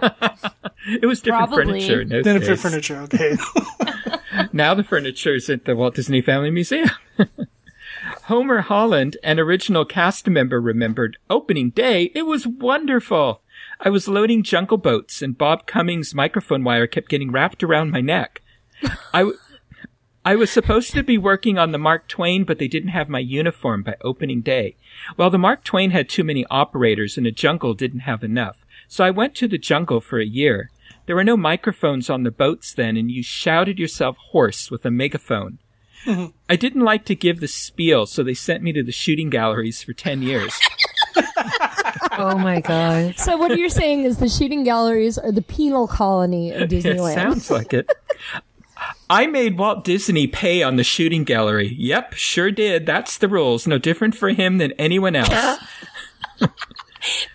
It 0.88 1.08
was 1.08 1.20
different 1.20 1.48
Probably. 1.50 1.82
furniture 1.82 2.02
in 2.02 2.10
those 2.10 2.24
Then 2.24 2.40
days. 2.40 2.62
furniture, 2.62 2.98
okay. 3.02 3.36
Now 4.54 4.76
the 4.76 4.84
furniture 4.84 5.34
is 5.34 5.50
at 5.50 5.66
the 5.66 5.76
Walt 5.76 5.96
Disney 5.96 6.22
Family 6.22 6.52
Museum. 6.52 6.90
Homer 8.26 8.62
Holland, 8.62 9.18
an 9.24 9.40
original 9.40 9.84
cast 9.86 10.28
member, 10.28 10.62
remembered 10.62 11.18
opening 11.30 11.72
day. 11.72 12.12
It 12.14 12.24
was 12.28 12.46
wonderful. 12.46 13.42
I 13.80 13.90
was 13.90 14.08
loading 14.08 14.44
jungle 14.44 14.78
boats 14.78 15.22
and 15.24 15.38
Bob 15.38 15.66
Cummings' 15.66 16.14
microphone 16.14 16.64
wire 16.64 16.88
kept 16.88 17.10
getting 17.10 17.32
wrapped 17.32 17.64
around 17.64 17.92
my 17.92 18.02
neck. 18.02 18.42
I, 19.14 19.20
w- 19.20 19.38
I 20.28 20.36
was 20.36 20.50
supposed 20.50 20.92
to 20.94 21.04
be 21.04 21.20
working 21.20 21.60
on 21.60 21.72
the 21.72 21.78
Mark 21.78 22.08
Twain, 22.08 22.44
but 22.46 22.58
they 22.58 22.68
didn't 22.68 22.90
have 22.90 23.08
my 23.08 23.20
uniform 23.20 23.84
by 23.84 23.96
opening 24.02 24.42
day. 24.42 24.76
Well, 25.18 25.30
the 25.30 25.38
Mark 25.38 25.64
Twain 25.64 25.92
had 25.92 26.10
too 26.10 26.24
many 26.24 26.46
operators 26.50 27.16
and 27.16 27.28
the 27.28 27.32
jungle 27.32 27.76
didn't 27.76 28.00
have 28.02 28.24
enough. 28.24 28.66
So 28.88 29.04
I 29.04 29.12
went 29.12 29.36
to 29.36 29.48
the 29.48 29.60
jungle 29.60 30.02
for 30.02 30.20
a 30.20 30.26
year. 30.26 30.72
There 31.06 31.16
were 31.16 31.24
no 31.24 31.38
microphones 31.38 32.10
on 32.10 32.24
the 32.24 32.32
boats 32.32 32.74
then, 32.74 32.98
and 32.98 33.12
you 33.12 33.22
shouted 33.22 33.78
yourself 33.78 34.18
hoarse 34.32 34.72
with 34.72 34.84
a 34.86 34.92
megaphone. 34.92 35.60
I 36.50 36.56
didn't 36.56 36.82
like 36.82 37.06
to 37.06 37.16
give 37.16 37.40
the 37.40 37.48
spiel, 37.48 38.08
so 38.08 38.24
they 38.24 38.34
sent 38.34 38.64
me 38.64 38.74
to 38.74 38.84
the 38.84 38.92
shooting 38.92 39.30
galleries 39.30 39.84
for 39.84 39.94
10 39.94 40.24
years. 40.24 40.60
Oh 42.18 42.38
my 42.38 42.62
god. 42.62 43.18
So 43.20 43.36
what 43.36 43.58
you're 43.58 43.68
saying 43.68 44.04
is 44.04 44.20
the 44.20 44.30
shooting 44.30 44.64
galleries 44.64 45.18
are 45.18 45.34
the 45.34 45.42
penal 45.42 45.86
colony 45.86 46.52
of 46.52 46.70
Disneyland. 46.70 46.70
It 46.86 46.86
Disneyland. 46.86 47.14
sounds 47.14 47.52
like 47.52 47.74
it. 47.74 47.90
I 49.10 49.28
made 49.28 49.58
Walt 49.58 49.84
Disney 49.84 50.26
pay 50.28 50.64
on 50.64 50.78
the 50.78 50.84
shooting 50.84 51.24
gallery. 51.24 51.76
Yep, 51.78 52.14
sure 52.14 52.52
did. 52.52 52.86
That's 52.86 53.18
the 53.18 53.28
rules. 53.28 53.68
No 53.68 53.78
different 53.78 54.16
for 54.16 54.30
him 54.30 54.58
than 54.58 54.72
anyone 54.74 55.16
else. 55.16 55.30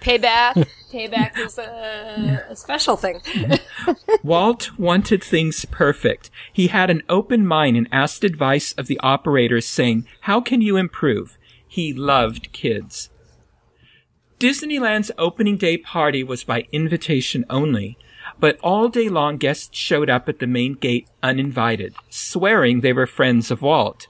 Payback. 0.00 0.66
Payback 0.90 1.38
is 1.38 1.58
a, 1.58 2.46
a 2.48 2.56
special 2.56 2.96
thing. 2.96 3.20
Walt 4.24 4.76
wanted 4.76 5.22
things 5.22 5.64
perfect. 5.66 6.30
He 6.52 6.66
had 6.66 6.90
an 6.90 7.02
open 7.08 7.46
mind 7.46 7.76
and 7.76 7.88
asked 7.92 8.24
advice 8.24 8.72
of 8.72 8.88
the 8.88 8.98
operators 9.00 9.66
saying, 9.66 10.08
how 10.22 10.40
can 10.40 10.60
you 10.60 10.76
improve? 10.76 11.38
He 11.66 11.92
loved 11.92 12.52
kids. 12.52 13.10
Disneyland's 14.40 15.12
opening 15.18 15.56
day 15.56 15.76
party 15.76 16.24
was 16.24 16.42
by 16.42 16.66
invitation 16.72 17.44
only, 17.48 17.96
but 18.40 18.58
all 18.62 18.88
day 18.88 19.08
long 19.08 19.36
guests 19.36 19.76
showed 19.76 20.10
up 20.10 20.28
at 20.28 20.38
the 20.38 20.46
main 20.46 20.74
gate 20.74 21.06
uninvited, 21.22 21.94
swearing 22.08 22.80
they 22.80 22.92
were 22.92 23.06
friends 23.06 23.50
of 23.50 23.62
Walt. 23.62 24.08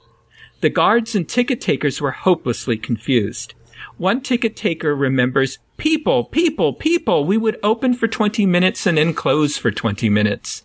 The 0.61 0.69
guards 0.69 1.15
and 1.15 1.27
ticket 1.27 1.59
takers 1.59 1.99
were 1.99 2.11
hopelessly 2.11 2.77
confused. 2.77 3.53
One 3.97 4.21
ticket 4.21 4.55
taker 4.55 4.95
remembers, 4.95 5.59
people, 5.77 6.23
people, 6.23 6.73
people, 6.73 7.25
we 7.25 7.37
would 7.37 7.59
open 7.61 7.93
for 7.93 8.07
20 8.07 8.45
minutes 8.45 8.87
and 8.87 8.97
then 8.97 9.13
close 9.13 9.57
for 9.57 9.71
20 9.71 10.09
minutes. 10.09 10.63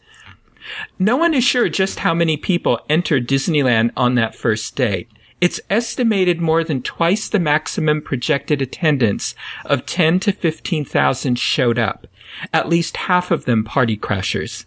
No 0.99 1.17
one 1.17 1.35
is 1.35 1.45
sure 1.45 1.69
just 1.69 2.01
how 2.01 2.15
many 2.15 2.37
people 2.37 2.81
entered 2.89 3.29
Disneyland 3.29 3.91
on 3.97 4.15
that 4.15 4.35
first 4.35 4.77
day. 4.77 5.07
It's 5.41 5.61
estimated 5.69 6.41
more 6.41 6.65
than 6.65 6.83
twice 6.83 7.29
the 7.29 7.39
maximum 7.39 8.01
projected 8.01 8.63
attendance 8.63 9.35
of 9.65 9.87
10 9.87 10.21
to 10.21 10.33
15,000 10.33 11.39
showed 11.39 11.79
up. 11.79 12.07
At 12.53 12.69
least 12.69 12.97
half 12.97 13.31
of 13.31 13.45
them 13.45 13.65
party 13.65 13.97
crashers. 13.97 14.67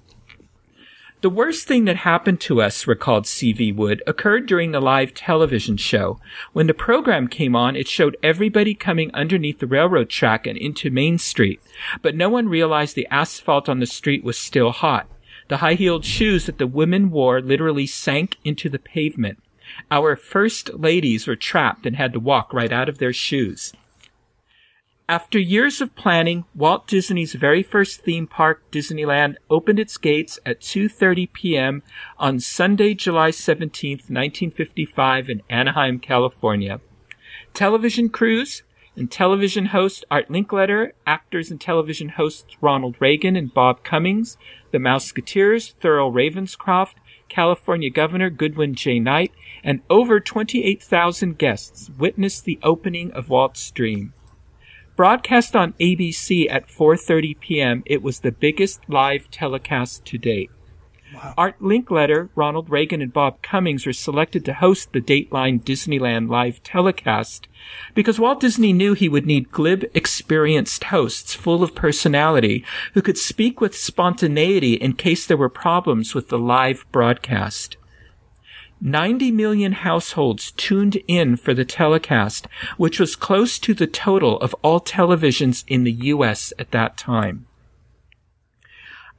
The 1.21 1.29
worst 1.29 1.67
thing 1.67 1.83
that 1.83 1.97
happened 1.97 2.39
to 2.41 2.61
us, 2.61 2.87
recalled 2.87 3.27
C.V. 3.27 3.73
Wood, 3.73 4.01
occurred 4.07 4.45
during 4.45 4.71
the 4.71 4.79
live 4.79 5.13
television 5.13 5.75
show. 5.75 6.17
When 6.53 6.67
the 6.67 6.73
program 6.73 7.27
came 7.27 7.57
on, 7.57 7.75
it 7.75 7.89
showed 7.89 8.15
everybody 8.23 8.73
coming 8.73 9.13
underneath 9.13 9.59
the 9.59 9.67
railroad 9.67 10.09
track 10.09 10.47
and 10.47 10.57
into 10.57 10.89
Main 10.89 11.17
Street, 11.17 11.59
but 12.01 12.15
no 12.15 12.29
one 12.29 12.47
realized 12.47 12.95
the 12.95 13.07
asphalt 13.11 13.67
on 13.67 13.79
the 13.79 13.85
street 13.85 14.23
was 14.23 14.39
still 14.39 14.71
hot. 14.71 15.07
The 15.49 15.57
high-heeled 15.57 16.05
shoes 16.05 16.45
that 16.45 16.57
the 16.57 16.67
women 16.67 17.11
wore 17.11 17.41
literally 17.41 17.85
sank 17.85 18.37
into 18.45 18.69
the 18.69 18.79
pavement. 18.79 19.39
Our 19.91 20.15
first 20.15 20.73
ladies 20.73 21.27
were 21.27 21.35
trapped 21.35 21.85
and 21.85 21.97
had 21.97 22.13
to 22.13 22.19
walk 22.21 22.53
right 22.53 22.71
out 22.71 22.87
of 22.87 22.99
their 22.99 23.13
shoes. 23.13 23.73
After 25.09 25.39
years 25.39 25.81
of 25.81 25.95
planning, 25.95 26.45
Walt 26.53 26.85
Disney's 26.85 27.33
very 27.33 27.63
first 27.63 28.01
theme 28.01 28.27
park, 28.27 28.61
Disneyland, 28.71 29.37
opened 29.49 29.79
its 29.79 29.97
gates 29.97 30.37
at 30.45 30.61
2:30 30.61 31.33
p.m. 31.33 31.81
on 32.19 32.39
Sunday, 32.39 32.93
July 32.93 33.31
17, 33.31 33.93
1955 34.07 35.27
in 35.31 35.41
Anaheim, 35.49 35.97
California. 35.97 36.79
Television 37.55 38.09
crews 38.09 38.61
and 38.95 39.09
television 39.09 39.73
host 39.73 40.05
Art 40.11 40.29
Linkletter, 40.29 40.91
actors 41.07 41.49
and 41.49 41.59
television 41.59 42.09
hosts 42.09 42.55
Ronald 42.61 42.95
Reagan 42.99 43.35
and 43.35 43.51
Bob 43.51 43.83
Cummings, 43.83 44.37
the 44.69 44.77
Mouseketeers, 44.77 45.73
Thurl 45.81 46.13
Ravenscroft, 46.13 46.93
California 47.29 47.89
Governor 47.89 48.29
Goodwin 48.29 48.75
J. 48.75 48.99
Knight, 48.99 49.31
and 49.63 49.81
over 49.89 50.19
28,000 50.19 51.39
guests 51.39 51.89
witnessed 51.97 52.45
the 52.45 52.59
opening 52.61 53.11
of 53.13 53.29
Walt's 53.29 53.71
dream. 53.71 54.13
Broadcast 54.99 55.55
on 55.55 55.71
ABC 55.79 56.51
at 56.51 56.67
4:30 56.67 57.39
p.m., 57.39 57.83
it 57.85 58.03
was 58.03 58.19
the 58.19 58.33
biggest 58.33 58.81
live 58.89 59.31
telecast 59.31 60.03
to 60.03 60.17
date. 60.17 60.51
Art 61.37 61.57
Linkletter, 61.61 62.27
Ronald 62.35 62.69
Reagan, 62.69 63.01
and 63.01 63.13
Bob 63.13 63.41
Cummings 63.41 63.85
were 63.85 63.93
selected 63.93 64.43
to 64.43 64.55
host 64.55 64.91
the 64.91 64.99
Dateline 64.99 65.63
Disneyland 65.63 66.27
live 66.29 66.61
telecast 66.63 67.47
because 67.95 68.19
Walt 68.19 68.41
Disney 68.41 68.73
knew 68.73 68.93
he 68.93 69.07
would 69.07 69.25
need 69.25 69.51
glib, 69.51 69.85
experienced 69.93 70.83
hosts 70.83 71.33
full 71.33 71.63
of 71.63 71.75
personality 71.75 72.65
who 72.93 73.01
could 73.01 73.17
speak 73.17 73.61
with 73.61 73.77
spontaneity 73.77 74.73
in 74.73 74.91
case 74.91 75.25
there 75.25 75.37
were 75.37 75.47
problems 75.47 76.13
with 76.13 76.27
the 76.27 76.37
live 76.37 76.85
broadcast. 76.91 77.77
90 78.81 79.31
million 79.31 79.73
households 79.73 80.51
tuned 80.51 80.97
in 81.07 81.35
for 81.35 81.53
the 81.53 81.65
telecast, 81.65 82.47
which 82.77 82.99
was 82.99 83.15
close 83.15 83.59
to 83.59 83.73
the 83.73 83.87
total 83.87 84.39
of 84.39 84.55
all 84.61 84.79
televisions 84.79 85.63
in 85.67 85.83
the 85.83 85.91
U.S. 85.91 86.53
at 86.57 86.71
that 86.71 86.97
time. 86.97 87.45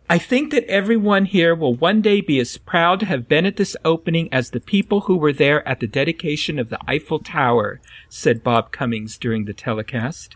I 0.09 0.19
think 0.19 0.51
that 0.51 0.65
everyone 0.65 1.27
here 1.27 1.55
will 1.55 1.75
one 1.75 2.03
day 2.03 2.21
be 2.21 2.41
as 2.41 2.59
proud 2.59 2.99
to 2.99 3.07
have 3.07 3.29
been 3.29 3.47
at 3.47 3.57
this 3.57 3.77
opening 3.85 4.29
as 4.33 4.51
the 4.51 4.59
people 4.59 5.03
who 5.03 5.17
were 5.17 5.33
there 5.33 5.67
at 5.69 5.79
the 5.79 5.87
dedication 5.87 6.59
of 6.59 6.69
the 6.69 6.81
Eiffel 6.89 7.21
Tower, 7.21 7.81
said 8.09 8.43
Bob 8.43 8.73
Cummings 8.73 9.17
during 9.17 9.45
the 9.45 9.53
telecast. 9.53 10.35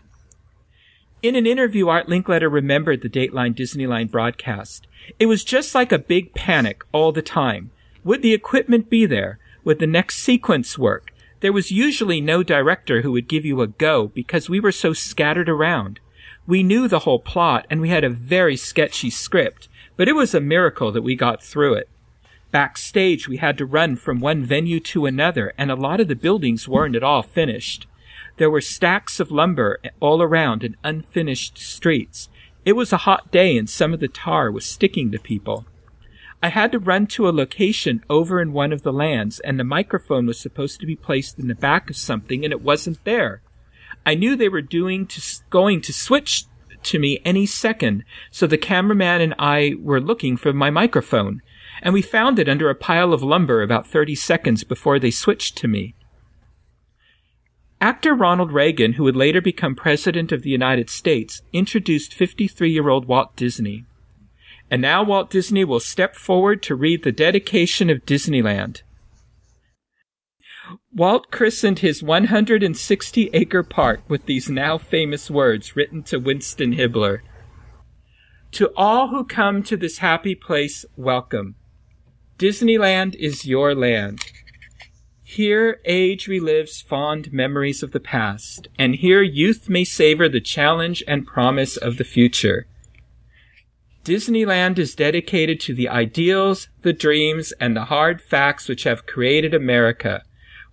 In 1.21 1.35
an 1.35 1.45
interview, 1.45 1.89
Art 1.89 2.07
Linkletter 2.07 2.49
remembered 2.49 3.01
the 3.01 3.09
Dateline 3.09 3.53
Disneyland 3.53 4.11
broadcast. 4.11 4.87
It 5.19 5.25
was 5.25 5.43
just 5.43 5.75
like 5.75 5.91
a 5.91 5.99
big 5.99 6.33
panic 6.33 6.83
all 6.93 7.11
the 7.11 7.21
time. 7.21 7.71
Would 8.05 8.21
the 8.21 8.35
equipment 8.35 8.87
be 8.87 9.07
there? 9.07 9.39
Would 9.63 9.79
the 9.79 9.87
next 9.87 10.19
sequence 10.19 10.77
work? 10.77 11.11
There 11.39 11.51
was 11.51 11.71
usually 11.71 12.21
no 12.21 12.43
director 12.43 13.01
who 13.01 13.11
would 13.13 13.27
give 13.27 13.45
you 13.45 13.61
a 13.61 13.67
go 13.67 14.09
because 14.09 14.47
we 14.47 14.59
were 14.59 14.71
so 14.71 14.93
scattered 14.93 15.49
around. 15.49 15.99
We 16.45 16.61
knew 16.61 16.87
the 16.87 16.99
whole 16.99 17.17
plot 17.17 17.65
and 17.67 17.81
we 17.81 17.89
had 17.89 18.03
a 18.03 18.09
very 18.09 18.55
sketchy 18.57 19.09
script, 19.09 19.67
but 19.97 20.07
it 20.07 20.13
was 20.13 20.35
a 20.35 20.39
miracle 20.39 20.91
that 20.91 21.01
we 21.01 21.15
got 21.15 21.41
through 21.41 21.73
it. 21.73 21.89
Backstage, 22.51 23.27
we 23.27 23.37
had 23.37 23.57
to 23.57 23.65
run 23.65 23.95
from 23.95 24.19
one 24.19 24.45
venue 24.45 24.79
to 24.81 25.07
another, 25.07 25.53
and 25.57 25.71
a 25.71 25.75
lot 25.75 25.99
of 25.99 26.07
the 26.07 26.15
buildings 26.15 26.67
weren't 26.67 26.95
at 26.95 27.03
all 27.03 27.23
finished. 27.23 27.87
There 28.37 28.51
were 28.51 28.61
stacks 28.61 29.19
of 29.19 29.31
lumber 29.31 29.79
all 29.99 30.21
around 30.21 30.63
and 30.63 30.77
unfinished 30.83 31.57
streets. 31.57 32.29
It 32.65 32.73
was 32.73 32.93
a 32.93 32.97
hot 32.97 33.31
day, 33.31 33.57
and 33.57 33.67
some 33.67 33.93
of 33.93 33.99
the 33.99 34.07
tar 34.07 34.51
was 34.51 34.65
sticking 34.65 35.11
to 35.11 35.17
people. 35.17 35.65
I 36.45 36.49
had 36.49 36.71
to 36.73 36.79
run 36.79 37.07
to 37.07 37.27
a 37.27 37.33
location 37.33 38.03
over 38.07 38.39
in 38.39 38.53
one 38.53 38.71
of 38.71 38.83
the 38.83 38.93
lands, 38.93 39.39
and 39.39 39.59
the 39.59 39.63
microphone 39.63 40.27
was 40.27 40.39
supposed 40.39 40.79
to 40.79 40.85
be 40.85 40.95
placed 40.95 41.39
in 41.39 41.47
the 41.47 41.55
back 41.55 41.89
of 41.89 41.97
something, 41.97 42.43
and 42.43 42.53
it 42.53 42.61
wasn't 42.61 43.03
there. 43.03 43.41
I 44.05 44.13
knew 44.13 44.35
they 44.35 44.47
were 44.47 44.61
doing 44.61 45.07
to, 45.07 45.21
going 45.49 45.81
to 45.81 45.91
switch 45.91 46.43
to 46.83 46.99
me 46.99 47.19
any 47.25 47.47
second, 47.47 48.03
so 48.31 48.45
the 48.45 48.59
cameraman 48.59 49.21
and 49.21 49.33
I 49.39 49.73
were 49.79 49.99
looking 49.99 50.37
for 50.37 50.53
my 50.53 50.69
microphone, 50.69 51.41
and 51.81 51.95
we 51.95 52.03
found 52.03 52.37
it 52.37 52.47
under 52.47 52.69
a 52.69 52.75
pile 52.75 53.11
of 53.11 53.23
lumber 53.23 53.63
about 53.63 53.87
30 53.87 54.13
seconds 54.13 54.63
before 54.63 54.99
they 54.99 55.09
switched 55.09 55.57
to 55.57 55.67
me. 55.67 55.95
Actor 57.81 58.13
Ronald 58.13 58.51
Reagan, 58.51 58.93
who 58.93 59.03
would 59.05 59.15
later 59.15 59.41
become 59.41 59.73
President 59.73 60.31
of 60.31 60.43
the 60.43 60.51
United 60.51 60.91
States, 60.91 61.41
introduced 61.53 62.13
53 62.13 62.69
year 62.69 62.87
old 62.87 63.07
Walt 63.07 63.35
Disney. 63.35 63.85
And 64.69 64.81
now 64.81 65.03
Walt 65.03 65.29
Disney 65.29 65.63
will 65.63 65.79
step 65.79 66.15
forward 66.15 66.63
to 66.63 66.75
read 66.75 67.03
the 67.03 67.11
dedication 67.11 67.89
of 67.89 68.05
Disneyland. 68.05 68.81
Walt 70.93 71.29
christened 71.29 71.79
his 71.79 72.01
160 72.01 73.29
acre 73.33 73.63
park 73.63 74.01
with 74.07 74.25
these 74.25 74.49
now 74.49 74.77
famous 74.77 75.29
words 75.29 75.75
written 75.75 76.01
to 76.03 76.19
Winston 76.19 76.73
Hibler. 76.73 77.19
To 78.53 78.71
all 78.75 79.09
who 79.09 79.25
come 79.25 79.61
to 79.63 79.77
this 79.77 79.99
happy 79.99 80.33
place, 80.33 80.85
welcome. 80.95 81.55
Disneyland 82.39 83.15
is 83.15 83.45
your 83.45 83.75
land. 83.75 84.21
Here 85.23 85.79
age 85.85 86.27
relives 86.27 86.81
fond 86.83 87.33
memories 87.33 87.83
of 87.83 87.91
the 87.91 87.99
past, 87.99 88.67
and 88.79 88.95
here 88.95 89.21
youth 89.21 89.69
may 89.69 89.83
savor 89.83 90.29
the 90.29 90.41
challenge 90.41 91.03
and 91.07 91.27
promise 91.27 91.77
of 91.77 91.97
the 91.97 92.03
future. 92.03 92.67
Disneyland 94.05 94.77
is 94.77 94.93
dedicated 94.93 95.59
to 95.61 95.73
the 95.73 95.89
ideals, 95.89 96.69
the 96.83 96.93
dreams, 96.93 97.51
and 97.59 97.75
the 97.75 97.85
hard 97.85 98.21
facts 98.21 98.69
which 98.69 98.83
have 98.83 99.07
created 99.07 99.55
America, 99.55 100.21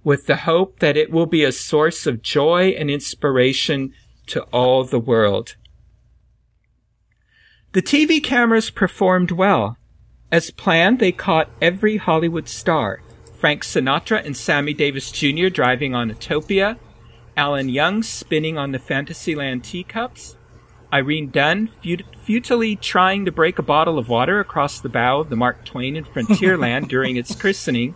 with 0.05 0.27
the 0.27 0.37
hope 0.37 0.81
that 0.81 0.99
it 0.99 1.11
will 1.11 1.25
be 1.25 1.43
a 1.43 1.51
source 1.51 2.07
of 2.07 2.21
joy 2.21 2.69
and 2.79 2.91
inspiration 2.91 3.95
to 4.27 4.43
all 4.53 4.85
the 4.85 5.01
world. 5.01 5.57
The 7.73 7.81
TV 7.81 8.23
cameras 8.23 8.69
performed 8.69 9.31
well. 9.31 9.79
As 10.31 10.51
planned, 10.51 10.99
they 10.99 11.11
caught 11.11 11.49
every 11.63 11.97
Hollywood 11.97 12.49
star. 12.51 13.01
Frank 13.39 13.63
Sinatra 13.63 14.23
and 14.25 14.37
Sammy 14.37 14.75
Davis 14.75 15.11
Jr. 15.11 15.49
driving 15.49 15.95
on 15.95 16.11
Autopia, 16.11 16.77
Alan 17.35 17.71
Young 17.71 18.03
spinning 18.03 18.59
on 18.59 18.73
the 18.73 18.79
Fantasyland 18.79 19.65
teacups, 19.65 20.37
Irene 20.93 21.31
Dunne 21.31 21.69
fut- 21.83 22.05
futilely 22.23 22.77
trying 22.77 23.25
to 23.25 23.33
break 23.33 23.59
a 23.59 23.63
bottle 23.63 23.99
of 23.99 24.09
water 24.09 24.41
across 24.41 24.81
the 24.81 24.89
bow 24.89 25.21
of 25.21 25.31
the 25.31 25.37
Mark 25.37 25.65
Twain 25.65 25.97
in 25.97 26.05
Frontierland 26.05 26.89
during 26.89 27.17
its 27.17 27.35
christening, 27.35 27.95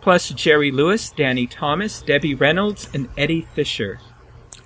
plus 0.00 0.28
Jerry 0.30 0.70
Lewis, 0.70 1.10
Danny 1.10 1.46
Thomas, 1.46 2.02
Debbie 2.02 2.34
Reynolds, 2.34 2.88
and 2.92 3.08
Eddie 3.16 3.46
Fisher. 3.54 4.00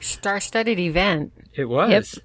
Star-studded 0.00 0.79
event. 0.79 1.33
It 1.55 1.67
was. 1.67 2.19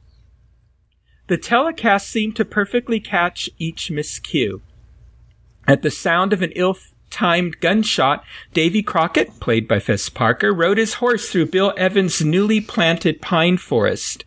The 1.28 1.38
telecast 1.38 2.08
seemed 2.08 2.36
to 2.38 2.46
perfectly 2.46 3.00
catch 3.00 3.50
each 3.58 3.90
miscue. 3.90 4.62
At 5.68 5.82
the 5.82 5.92
sound 5.92 6.34
of 6.34 6.42
an 6.42 6.52
ill 6.56 6.78
timed 7.10 7.60
gunshot, 7.60 8.24
Davy 8.54 8.84
Crockett, 8.84 9.40
played 9.40 9.68
by 9.68 9.80
Fess 9.80 10.10
Parker, 10.10 10.54
rode 10.54 10.78
his 10.78 10.96
horse 10.96 11.30
through 11.30 11.48
Bill 11.48 11.74
Evans' 11.78 12.22
newly 12.24 12.62
planted 12.62 13.22
pine 13.22 13.58
forest. 13.58 14.26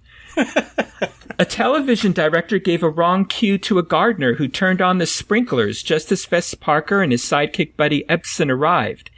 A 1.41 1.45
television 1.45 2.13
director 2.13 2.59
gave 2.59 2.83
a 2.83 2.91
wrong 2.91 3.25
cue 3.25 3.59
to 3.59 3.79
a 3.79 3.83
gardener 3.85 4.35
who 4.35 4.49
turned 4.49 4.83
on 4.83 4.99
the 4.99 5.07
sprinklers 5.07 5.83
just 5.83 6.11
as 6.11 6.25
Fess 6.25 6.55
Parker 6.55 7.01
and 7.01 7.13
his 7.13 7.23
sidekick 7.23 7.77
Buddy 7.77 8.05
Ebsen 8.09 8.51
arrived. 8.51 9.11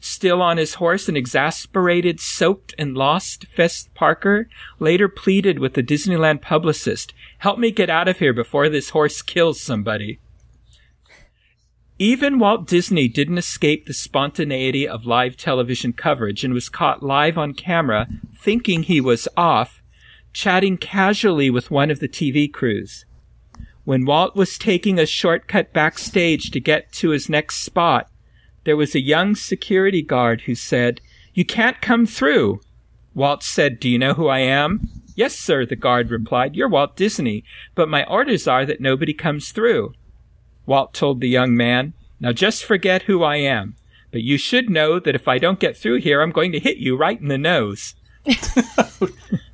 Still 0.00 0.42
on 0.42 0.56
his 0.56 0.74
horse, 0.74 1.08
an 1.08 1.16
exasperated, 1.16 2.20
soaked, 2.20 2.74
and 2.78 2.96
lost 2.96 3.46
Fess 3.46 3.88
Parker 3.94 4.48
later 4.78 5.08
pleaded 5.08 5.58
with 5.58 5.74
the 5.74 5.82
Disneyland 5.82 6.40
publicist, 6.40 7.14
Help 7.38 7.58
me 7.58 7.70
get 7.70 7.88
out 7.88 8.08
of 8.08 8.18
here 8.18 8.32
before 8.32 8.68
this 8.68 8.90
horse 8.90 9.22
kills 9.22 9.60
somebody. 9.60 10.18
Even 12.00 12.38
Walt 12.38 12.66
Disney 12.66 13.08
didn't 13.08 13.38
escape 13.38 13.86
the 13.86 13.94
spontaneity 13.94 14.86
of 14.86 15.06
live 15.06 15.36
television 15.36 15.92
coverage 15.92 16.44
and 16.44 16.54
was 16.54 16.68
caught 16.68 17.02
live 17.02 17.38
on 17.38 17.54
camera, 17.54 18.08
thinking 18.36 18.82
he 18.84 19.00
was 19.00 19.28
off, 19.36 19.77
chatting 20.38 20.76
casually 20.76 21.50
with 21.50 21.68
one 21.68 21.90
of 21.90 21.98
the 21.98 22.08
TV 22.08 22.50
crews. 22.50 23.04
When 23.84 24.04
Walt 24.04 24.36
was 24.36 24.56
taking 24.56 24.96
a 24.96 25.04
shortcut 25.04 25.72
backstage 25.72 26.52
to 26.52 26.60
get 26.60 26.92
to 26.92 27.10
his 27.10 27.28
next 27.28 27.64
spot, 27.64 28.08
there 28.62 28.76
was 28.76 28.94
a 28.94 29.00
young 29.00 29.34
security 29.34 30.00
guard 30.00 30.42
who 30.42 30.54
said, 30.54 31.00
You 31.34 31.44
can't 31.44 31.80
come 31.80 32.06
through. 32.06 32.60
Walt 33.14 33.42
said, 33.42 33.80
Do 33.80 33.88
you 33.88 33.98
know 33.98 34.14
who 34.14 34.28
I 34.28 34.38
am? 34.38 34.88
Yes, 35.16 35.36
sir, 35.36 35.66
the 35.66 35.74
guard 35.74 36.08
replied. 36.08 36.54
You're 36.54 36.68
Walt 36.68 36.94
Disney, 36.94 37.42
but 37.74 37.88
my 37.88 38.04
orders 38.04 38.46
are 38.46 38.64
that 38.64 38.80
nobody 38.80 39.14
comes 39.14 39.50
through. 39.50 39.92
Walt 40.66 40.94
told 40.94 41.20
the 41.20 41.28
young 41.28 41.56
man, 41.56 41.94
Now 42.20 42.30
just 42.30 42.64
forget 42.64 43.02
who 43.02 43.24
I 43.24 43.36
am, 43.36 43.74
but 44.12 44.22
you 44.22 44.38
should 44.38 44.70
know 44.70 45.00
that 45.00 45.16
if 45.16 45.26
I 45.26 45.38
don't 45.38 45.58
get 45.58 45.76
through 45.76 45.98
here, 46.02 46.22
I'm 46.22 46.30
going 46.30 46.52
to 46.52 46.60
hit 46.60 46.76
you 46.76 46.96
right 46.96 47.20
in 47.20 47.26
the 47.26 47.38
nose. 47.38 47.96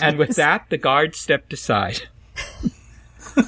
and 0.00 0.18
with 0.18 0.36
that, 0.36 0.66
the 0.70 0.78
guard 0.78 1.14
stepped 1.14 1.52
aside. 1.52 2.08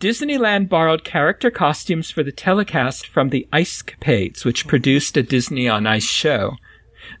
Disneyland 0.00 0.68
borrowed 0.68 1.04
character 1.04 1.50
costumes 1.50 2.10
for 2.10 2.24
the 2.24 2.32
telecast 2.32 3.06
from 3.06 3.28
the 3.28 3.46
Ice 3.52 3.82
Capades, 3.82 4.44
which 4.44 4.66
produced 4.66 5.16
a 5.16 5.22
Disney 5.22 5.68
on 5.68 5.86
Ice 5.86 6.08
show. 6.08 6.56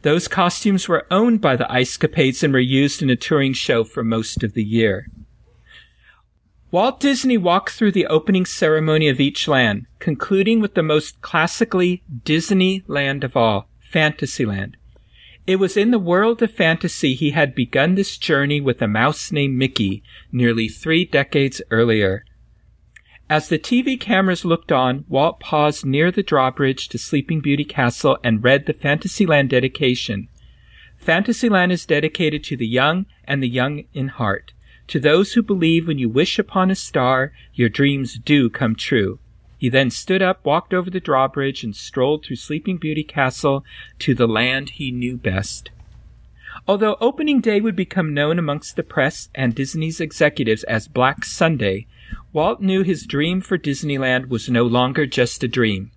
Those 0.02 0.26
costumes 0.26 0.88
were 0.88 1.06
owned 1.08 1.40
by 1.40 1.54
the 1.54 1.70
Ice 1.70 1.96
Capades 1.96 2.42
and 2.42 2.52
were 2.52 2.58
used 2.58 3.00
in 3.00 3.08
a 3.08 3.14
touring 3.14 3.52
show 3.52 3.84
for 3.84 4.02
most 4.02 4.42
of 4.42 4.54
the 4.54 4.64
year. 4.64 5.06
Walt 6.72 6.98
Disney 6.98 7.36
walked 7.36 7.70
through 7.70 7.92
the 7.92 8.06
opening 8.06 8.46
ceremony 8.46 9.08
of 9.08 9.20
each 9.20 9.46
land, 9.46 9.86
concluding 9.98 10.58
with 10.58 10.74
the 10.74 10.82
most 10.82 11.20
classically 11.20 12.02
Disney 12.24 12.82
land 12.88 13.22
of 13.22 13.36
all, 13.36 13.68
Fantasyland. 13.78 14.76
It 15.44 15.56
was 15.56 15.76
in 15.76 15.90
the 15.90 15.98
world 15.98 16.40
of 16.40 16.52
fantasy 16.52 17.14
he 17.14 17.30
had 17.30 17.54
begun 17.54 17.96
this 17.96 18.16
journey 18.16 18.60
with 18.60 18.80
a 18.80 18.86
mouse 18.86 19.32
named 19.32 19.56
Mickey 19.56 20.02
nearly 20.30 20.68
three 20.68 21.04
decades 21.04 21.60
earlier. 21.70 22.24
As 23.28 23.48
the 23.48 23.58
TV 23.58 23.98
cameras 23.98 24.44
looked 24.44 24.70
on, 24.70 25.04
Walt 25.08 25.40
paused 25.40 25.84
near 25.84 26.12
the 26.12 26.22
drawbridge 26.22 26.88
to 26.88 26.98
Sleeping 26.98 27.40
Beauty 27.40 27.64
Castle 27.64 28.18
and 28.22 28.44
read 28.44 28.66
the 28.66 28.72
Fantasyland 28.72 29.50
dedication. 29.50 30.28
Fantasyland 30.96 31.72
is 31.72 31.86
dedicated 31.86 32.44
to 32.44 32.56
the 32.56 32.66
young 32.66 33.06
and 33.24 33.42
the 33.42 33.48
young 33.48 33.84
in 33.92 34.08
heart, 34.08 34.52
to 34.86 35.00
those 35.00 35.32
who 35.32 35.42
believe 35.42 35.88
when 35.88 35.98
you 35.98 36.08
wish 36.08 36.38
upon 36.38 36.70
a 36.70 36.76
star, 36.76 37.32
your 37.54 37.68
dreams 37.68 38.18
do 38.18 38.48
come 38.48 38.76
true. 38.76 39.18
He 39.62 39.68
then 39.68 39.90
stood 39.90 40.22
up, 40.22 40.44
walked 40.44 40.74
over 40.74 40.90
the 40.90 40.98
drawbridge, 40.98 41.62
and 41.62 41.76
strolled 41.76 42.24
through 42.24 42.34
Sleeping 42.34 42.78
Beauty 42.78 43.04
Castle 43.04 43.64
to 44.00 44.12
the 44.12 44.26
land 44.26 44.70
he 44.70 44.90
knew 44.90 45.16
best. 45.16 45.70
Although 46.66 46.96
opening 47.00 47.40
day 47.40 47.60
would 47.60 47.76
become 47.76 48.12
known 48.12 48.40
amongst 48.40 48.74
the 48.74 48.82
press 48.82 49.28
and 49.36 49.54
Disney's 49.54 50.00
executives 50.00 50.64
as 50.64 50.88
Black 50.88 51.24
Sunday, 51.24 51.86
Walt 52.32 52.60
knew 52.60 52.82
his 52.82 53.06
dream 53.06 53.40
for 53.40 53.56
Disneyland 53.56 54.30
was 54.30 54.50
no 54.50 54.64
longer 54.64 55.06
just 55.06 55.44
a 55.44 55.48
dream. 55.48 55.92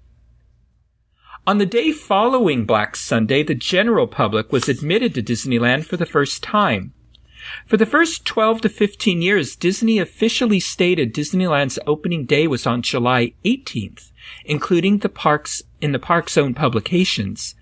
On 1.48 1.58
the 1.58 1.66
day 1.66 1.92
following 1.92 2.66
Black 2.66 2.96
Sunday, 2.96 3.42
the 3.42 3.56
general 3.56 4.06
public 4.06 4.52
was 4.52 4.70
admitted 4.70 5.16
to 5.16 5.24
Disneyland 5.24 5.86
for 5.86 5.98
the 5.98 6.06
first 6.06 6.44
time. 6.44 6.94
For 7.66 7.78
the 7.78 7.86
first 7.86 8.26
12 8.26 8.62
to 8.62 8.70
15 8.70 9.22
years, 9.22 9.56
Disney 9.56 10.00
officially 10.00 10.60
stated 10.60 11.14
Disneyland's 11.14 11.80
opening 11.86 12.26
day 12.26 12.48
was 12.48 12.66
on 12.66 12.82
July 12.82 13.34
18th, 13.44 14.12
including 14.46 15.00
the 15.00 15.10
parks 15.10 15.62
in 15.82 15.92
the 15.92 16.00
park's 16.00 16.38
own 16.38 16.54
publications. 16.54 17.56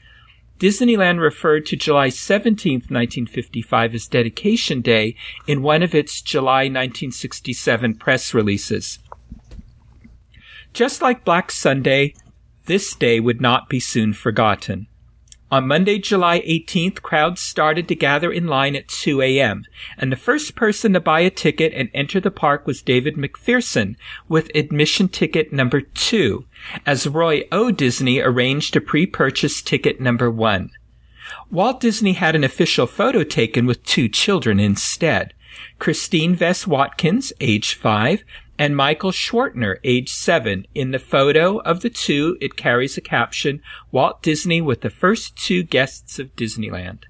Disneyland 0.60 1.20
referred 1.20 1.66
to 1.66 1.76
July 1.76 2.10
17, 2.10 2.74
1955 2.74 3.96
as 3.96 4.08
Dedication 4.08 4.82
Day 4.82 5.16
in 5.48 5.62
one 5.62 5.84
of 5.84 5.94
its 5.94 6.22
July 6.22 6.64
1967 6.64 7.96
press 7.96 8.34
releases. 8.34 9.00
Just 10.74 11.02
like 11.02 11.26
Black 11.26 11.52
Sunday, 11.52 12.14
this 12.66 12.96
day 12.96 13.20
would 13.20 13.42
not 13.42 13.68
be 13.68 13.80
soon 13.80 14.14
forgotten. 14.14 14.88
On 15.54 15.68
Monday, 15.68 16.00
July 16.00 16.40
18th, 16.40 17.04
crowds 17.04 17.40
started 17.40 17.88
to 17.88 17.94
gather 17.94 18.32
in 18.32 18.48
line 18.48 18.76
at 18.76 18.88
2 18.88 19.22
a.m., 19.22 19.66
and 20.00 20.12
the 20.12 20.16
first 20.16 20.56
person 20.56 20.94
to 20.94 21.00
buy 21.00 21.20
a 21.20 21.30
ticket 21.30 21.72
and 21.76 21.92
enter 21.94 22.20
the 22.20 22.32
park 22.32 22.66
was 22.66 22.82
David 22.82 23.18
McPherson 23.18 23.96
with 24.28 24.50
admission 24.56 25.10
ticket 25.10 25.54
number 25.54 25.82
two, 25.82 26.48
as 26.88 27.06
Roy 27.06 27.44
O. 27.52 27.70
Disney 27.70 28.20
arranged 28.20 28.74
to 28.74 28.82
pre-purchase 28.82 29.62
ticket 29.62 30.02
number 30.02 30.32
one. 30.32 30.72
Walt 31.52 31.80
Disney 31.80 32.14
had 32.14 32.36
an 32.36 32.44
official 32.44 32.88
photo 32.88 33.24
taken 33.24 33.68
with 33.68 33.84
two 33.84 34.10
children 34.10 34.60
instead. 34.60 35.36
Christine 35.78 36.36
Vess 36.36 36.66
Watkins, 36.66 37.32
age 37.40 37.76
five, 37.76 38.24
and 38.58 38.76
Michael 38.76 39.12
Schwartner, 39.12 39.78
age 39.84 40.10
seven. 40.10 40.66
In 40.76 40.92
the 40.92 41.00
photo 41.00 41.60
of 41.60 41.82
the 41.82 41.90
two, 41.90 42.38
it 42.40 42.56
carries 42.56 42.98
a 42.98 43.02
caption, 43.02 43.62
Walt 43.92 44.22
Disney 44.22 44.62
with 44.62 44.82
the 44.82 44.90
first 44.90 45.36
two 45.36 45.64
guests 45.64 46.20
of 46.20 46.36
Disneyland. 46.36 47.04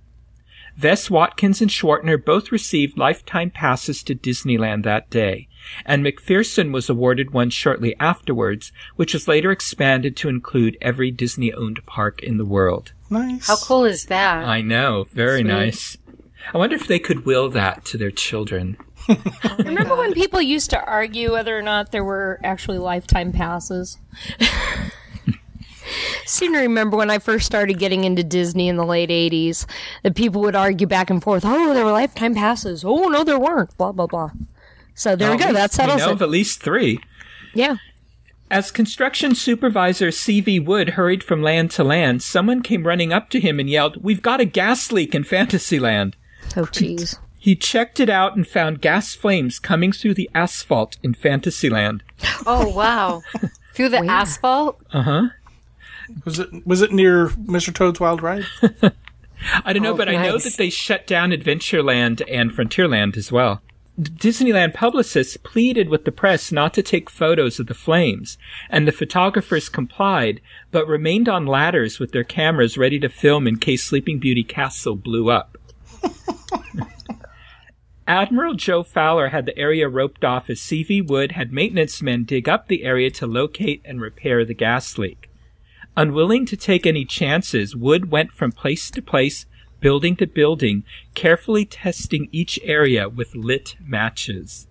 Vess 0.79 1.09
Watkins 1.09 1.61
and 1.61 1.69
Schwartner 1.69 2.23
both 2.23 2.51
received 2.51 2.97
lifetime 2.97 3.51
passes 3.51 4.01
to 4.03 4.15
Disneyland 4.15 4.83
that 4.83 5.09
day, 5.09 5.47
and 5.85 6.03
McPherson 6.03 6.71
was 6.71 6.89
awarded 6.89 7.31
one 7.31 7.51
shortly 7.51 7.95
afterwards, 7.99 8.71
which 8.95 9.13
was 9.13 9.27
later 9.27 9.51
expanded 9.51 10.17
to 10.17 10.29
include 10.29 10.77
every 10.81 11.11
Disney 11.11 11.53
owned 11.53 11.85
park 11.85 12.23
in 12.23 12.37
the 12.37 12.45
world. 12.45 12.91
Nice. 13.09 13.45
How 13.47 13.57
cool 13.57 13.85
is 13.85 14.05
that? 14.05 14.45
I 14.45 14.61
know, 14.61 15.05
very 15.13 15.41
Sweet. 15.41 15.47
nice. 15.47 15.97
I 16.51 16.57
wonder 16.57 16.75
if 16.75 16.87
they 16.87 16.99
could 16.99 17.25
will 17.25 17.49
that 17.49 17.85
to 17.85 17.97
their 17.97 18.11
children. 18.11 18.77
Remember 19.59 19.95
when 19.95 20.13
people 20.13 20.41
used 20.41 20.69
to 20.71 20.83
argue 20.83 21.33
whether 21.33 21.57
or 21.57 21.61
not 21.61 21.91
there 21.91 22.03
were 22.03 22.39
actually 22.43 22.77
lifetime 22.77 23.31
passes? 23.31 23.97
Seem 26.25 26.53
to 26.53 26.59
remember 26.59 26.95
when 26.95 27.09
I 27.09 27.19
first 27.19 27.45
started 27.45 27.77
getting 27.77 28.05
into 28.05 28.23
Disney 28.23 28.69
in 28.69 28.77
the 28.77 28.85
late 28.85 29.09
80s 29.09 29.65
that 30.03 30.15
people 30.15 30.41
would 30.41 30.55
argue 30.55 30.87
back 30.87 31.09
and 31.09 31.21
forth, 31.21 31.43
oh, 31.45 31.73
there 31.73 31.83
were 31.83 31.91
lifetime 31.91 32.33
passes. 32.33 32.85
Oh, 32.85 33.09
no, 33.09 33.23
there 33.23 33.37
weren't. 33.39 33.77
Blah, 33.77 33.91
blah, 33.91 34.07
blah. 34.07 34.31
So 34.95 35.15
there 35.15 35.31
we 35.31 35.37
go. 35.37 35.51
That 35.51 35.71
we 35.71 35.75
settles 35.75 35.99
know 35.99 36.09
it. 36.09 36.13
of 36.13 36.21
at 36.21 36.29
least 36.29 36.61
three. 36.61 36.99
Yeah. 37.53 37.75
As 38.49 38.71
construction 38.71 39.35
supervisor 39.35 40.11
C.V. 40.11 40.59
Wood 40.61 40.91
hurried 40.91 41.23
from 41.23 41.41
land 41.41 41.71
to 41.71 41.83
land, 41.83 42.21
someone 42.21 42.61
came 42.61 42.87
running 42.87 43.11
up 43.11 43.29
to 43.31 43.39
him 43.39 43.59
and 43.59 43.69
yelled, 43.69 44.03
We've 44.03 44.21
got 44.21 44.39
a 44.39 44.45
gas 44.45 44.91
leak 44.91 45.13
in 45.13 45.23
Fantasyland. 45.23 46.15
Oh, 46.55 46.61
jeez. 46.65 47.17
He 47.39 47.55
checked 47.55 47.99
it 47.99 48.09
out 48.09 48.35
and 48.35 48.47
found 48.47 48.79
gas 48.81 49.13
flames 49.15 49.59
coming 49.59 49.91
through 49.91 50.13
the 50.13 50.29
asphalt 50.33 50.97
in 51.03 51.13
Fantasyland. 51.13 52.03
Oh 52.45 52.69
wow! 52.69 53.21
Through 53.73 53.89
the 53.89 54.05
asphalt. 54.05 54.79
Uh 54.93 55.01
huh. 55.01 55.23
Was 56.25 56.39
it 56.39 56.65
was 56.65 56.81
it 56.81 56.91
near 56.93 57.29
Mr. 57.29 57.73
Toad's 57.73 57.99
Wild 57.99 58.21
Ride? 58.21 58.45
I 59.65 59.73
don't 59.73 59.83
know, 59.83 59.93
Oh, 59.93 59.97
but 59.97 60.07
I 60.07 60.13
know 60.23 60.37
that 60.37 60.55
they 60.57 60.69
shut 60.69 61.05
down 61.05 61.31
Adventureland 61.31 62.21
and 62.31 62.51
Frontierland 62.51 63.17
as 63.17 63.29
well. 63.31 63.61
D- 64.01 64.11
Disneyland 64.29 64.73
publicists 64.73 65.35
pleaded 65.35 65.89
with 65.89 66.05
the 66.05 66.11
press 66.13 66.49
not 66.51 66.73
to 66.75 66.81
take 66.83 67.09
photos 67.09 67.59
of 67.59 67.67
the 67.67 67.73
flames, 67.73 68.37
and 68.69 68.87
the 68.87 68.91
photographers 68.93 69.67
complied, 69.67 70.39
but 70.71 70.87
remained 70.87 71.27
on 71.27 71.45
ladders 71.45 71.99
with 71.99 72.11
their 72.13 72.23
cameras 72.23 72.77
ready 72.77 72.99
to 72.99 73.09
film 73.09 73.47
in 73.47 73.57
case 73.57 73.83
Sleeping 73.83 74.17
Beauty 74.19 74.43
Castle 74.45 74.95
blew 74.95 75.29
up. 75.29 75.57
Admiral 78.13 78.53
Joe 78.53 78.83
Fowler 78.83 79.29
had 79.29 79.47
the 79.47 79.57
area 79.57 79.89
roped 79.89 80.23
off 80.23 80.47
as 80.47 80.61
C.V. 80.61 81.01
Wood 81.01 81.31
had 81.31 81.51
maintenance 81.51 81.99
men 81.99 82.25
dig 82.25 82.47
up 82.47 82.67
the 82.67 82.83
area 82.83 83.09
to 83.09 83.25
locate 83.25 83.81
and 83.83 83.99
repair 83.99 84.45
the 84.45 84.53
gas 84.53 84.99
leak. 84.99 85.31
Unwilling 85.97 86.45
to 86.45 86.55
take 86.55 86.85
any 86.85 87.05
chances, 87.05 87.75
Wood 87.75 88.11
went 88.11 88.31
from 88.31 88.51
place 88.51 88.91
to 88.91 89.01
place, 89.01 89.47
building 89.79 90.15
to 90.17 90.27
building, 90.27 90.83
carefully 91.15 91.65
testing 91.65 92.29
each 92.31 92.59
area 92.61 93.09
with 93.09 93.33
lit 93.33 93.77
matches. 93.83 94.67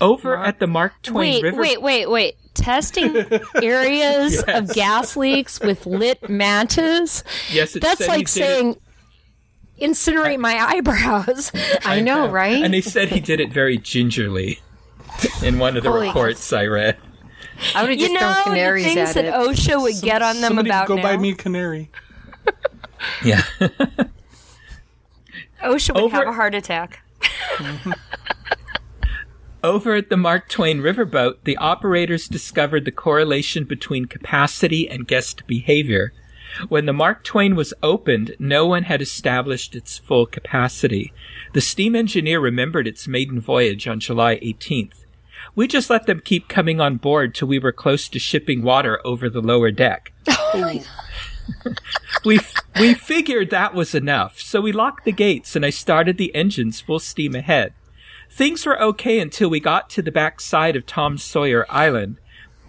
Over 0.00 0.38
at 0.38 0.58
the 0.58 0.66
Mark 0.66 1.02
Twain 1.02 1.34
Wait, 1.34 1.42
River. 1.42 1.60
wait, 1.60 1.82
wait, 1.82 2.10
wait. 2.10 2.36
Testing 2.54 3.14
areas 3.62 4.42
of 4.48 4.72
gas 4.72 5.18
leaks 5.18 5.60
with 5.60 5.84
lit 5.84 6.30
matches? 6.30 7.24
Yes, 7.52 7.76
it 7.76 7.82
That's 7.82 8.08
like 8.08 8.20
did 8.20 8.28
saying, 8.30 8.76
incinerate 9.80 10.38
my 10.38 10.56
eyebrows. 10.56 11.52
I 11.84 12.00
know, 12.00 12.28
right? 12.28 12.62
And 12.62 12.72
they 12.74 12.80
said 12.80 13.08
he 13.08 13.20
did 13.20 13.40
it 13.40 13.52
very 13.52 13.78
gingerly 13.78 14.60
in 15.42 15.58
one 15.58 15.76
of 15.76 15.82
the 15.82 15.90
Holy- 15.90 16.06
reports 16.08 16.52
I 16.52 16.66
read. 16.66 16.96
I 17.74 17.82
would 17.82 17.90
have 17.90 18.00
you 18.00 18.08
just 18.08 18.18
thrown 18.44 18.56
know, 18.56 18.74
the 18.74 18.82
things 18.82 18.96
at 19.10 19.14
that 19.16 19.24
it. 19.26 19.34
OSHA 19.34 19.82
would 19.82 20.00
get 20.02 20.22
on 20.22 20.36
them 20.40 20.48
Somebody 20.50 20.70
about 20.70 20.86
go 20.88 20.96
now. 20.96 21.02
buy 21.02 21.16
me 21.16 21.30
a 21.32 21.34
canary. 21.34 21.90
Yeah. 23.24 23.42
OSHA 25.62 25.94
would 25.94 26.02
Over- 26.04 26.16
have 26.16 26.28
a 26.28 26.32
heart 26.32 26.54
attack. 26.54 27.02
Over 29.62 29.94
at 29.94 30.08
the 30.08 30.16
Mark 30.16 30.48
Twain 30.48 30.80
Riverboat, 30.80 31.36
the 31.44 31.56
operators 31.58 32.28
discovered 32.28 32.84
the 32.86 32.90
correlation 32.92 33.64
between 33.64 34.06
capacity 34.06 34.88
and 34.88 35.06
guest 35.06 35.46
behavior. 35.46 36.12
When 36.68 36.86
the 36.86 36.92
Mark 36.92 37.22
Twain 37.24 37.54
was 37.54 37.74
opened, 37.82 38.34
no 38.38 38.66
one 38.66 38.84
had 38.84 39.02
established 39.02 39.74
its 39.74 39.98
full 39.98 40.26
capacity. 40.26 41.12
The 41.52 41.60
steam 41.60 41.94
engineer 41.94 42.40
remembered 42.40 42.86
its 42.86 43.08
maiden 43.08 43.40
voyage 43.40 43.86
on 43.86 44.00
July 44.00 44.36
18th. 44.40 45.04
We 45.54 45.66
just 45.66 45.90
let 45.90 46.06
them 46.06 46.20
keep 46.20 46.48
coming 46.48 46.80
on 46.80 46.96
board 46.96 47.34
till 47.34 47.48
we 47.48 47.58
were 47.58 47.72
close 47.72 48.08
to 48.08 48.18
shipping 48.18 48.62
water 48.62 49.00
over 49.04 49.28
the 49.28 49.42
lower 49.42 49.70
deck. 49.70 50.12
Oh 50.52 50.82
we 52.24 52.38
f- 52.38 52.54
we 52.78 52.94
figured 52.94 53.50
that 53.50 53.74
was 53.74 53.94
enough, 53.94 54.40
so 54.40 54.60
we 54.60 54.72
locked 54.72 55.04
the 55.04 55.12
gates 55.12 55.54
and 55.54 55.64
I 55.64 55.70
started 55.70 56.16
the 56.16 56.34
engines 56.34 56.80
full 56.80 56.98
steam 56.98 57.34
ahead. 57.36 57.72
Things 58.30 58.64
were 58.66 58.80
okay 58.80 59.20
until 59.20 59.48
we 59.48 59.60
got 59.60 59.90
to 59.90 60.02
the 60.02 60.12
back 60.12 60.40
side 60.40 60.76
of 60.76 60.86
Tom 60.86 61.18
Sawyer 61.18 61.66
Island. 61.68 62.16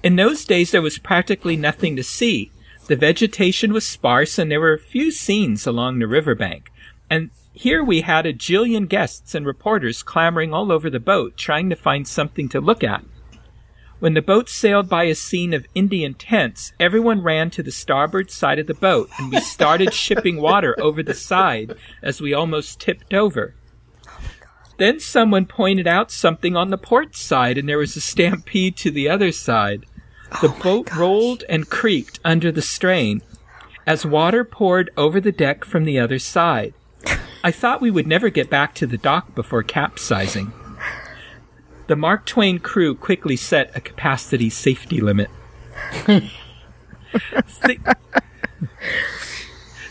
In 0.04 0.16
those 0.16 0.46
days, 0.46 0.72
there 0.72 0.82
was 0.82 0.98
practically 0.98 1.56
nothing 1.56 1.96
to 1.96 2.04
see. 2.04 2.52
The 2.92 2.98
vegetation 2.98 3.72
was 3.72 3.88
sparse 3.88 4.38
and 4.38 4.52
there 4.52 4.60
were 4.60 4.74
a 4.74 4.78
few 4.78 5.12
scenes 5.12 5.66
along 5.66 6.00
the 6.00 6.10
riverbank. 6.10 6.74
And 7.10 7.30
here 7.54 7.82
we 7.82 8.02
had 8.02 8.26
a 8.26 8.34
jillion 8.34 8.90
guests 8.90 9.34
and 9.34 9.46
reporters 9.46 10.04
clamoring 10.04 10.54
all 10.54 10.74
over 10.74 10.90
the 10.90 11.00
boat 11.00 11.38
trying 11.38 11.70
to 11.70 11.78
find 11.78 12.06
something 12.06 12.50
to 12.50 12.60
look 12.60 12.84
at. 12.84 13.06
When 14.00 14.14
the 14.14 14.22
boat 14.22 14.50
sailed 14.50 14.90
by 14.90 15.06
a 15.06 15.16
scene 15.16 15.54
of 15.54 15.68
Indian 15.74 16.16
tents, 16.16 16.74
everyone 16.82 17.24
ran 17.24 17.50
to 17.52 17.64
the 17.64 17.72
starboard 17.72 18.30
side 18.30 18.60
of 18.60 18.68
the 18.68 18.74
boat 18.74 19.10
and 19.18 19.32
we 19.32 19.40
started 19.40 19.94
shipping 19.94 20.42
water 20.42 20.76
over 20.78 21.02
the 21.02 21.14
side 21.14 21.78
as 22.04 22.20
we 22.20 22.34
almost 22.34 22.82
tipped 22.82 23.14
over. 23.14 23.56
Then 24.76 25.00
someone 25.00 25.46
pointed 25.46 25.88
out 25.88 26.12
something 26.12 26.58
on 26.58 26.72
the 26.72 26.78
port 26.78 27.16
side 27.16 27.58
and 27.58 27.70
there 27.70 27.78
was 27.78 27.96
a 27.96 28.02
stampede 28.02 28.76
to 28.76 28.92
the 28.92 29.08
other 29.08 29.32
side. 29.32 29.86
The 30.40 30.48
oh 30.50 30.60
boat 30.64 30.96
rolled 30.96 31.44
and 31.50 31.70
creaked 31.70 32.20
under 32.24 32.52
the 32.52 32.62
strain 32.62 33.22
as 33.86 34.06
water 34.06 34.44
poured 34.44 34.90
over 34.96 35.20
the 35.20 35.32
deck 35.32 35.66
from 35.66 35.84
the 35.84 36.00
other 36.00 36.20
side. 36.20 36.74
I 37.44 37.52
thought 37.52 37.82
we 37.82 37.92
would 37.92 38.08
never 38.08 38.30
get 38.30 38.50
back 38.50 38.76
to 38.76 38.88
the 38.88 38.98
dock 38.98 39.34
before 39.36 39.64
capsizing. 39.64 40.54
The 41.88 41.96
Mark 41.96 42.26
Twain 42.26 42.60
crew 42.60 42.96
quickly 42.96 43.36
set 43.36 43.76
a 43.76 43.82
capacity 43.82 44.50
safety 44.50 45.02
limit. 45.02 45.30
Thi- 46.06 47.80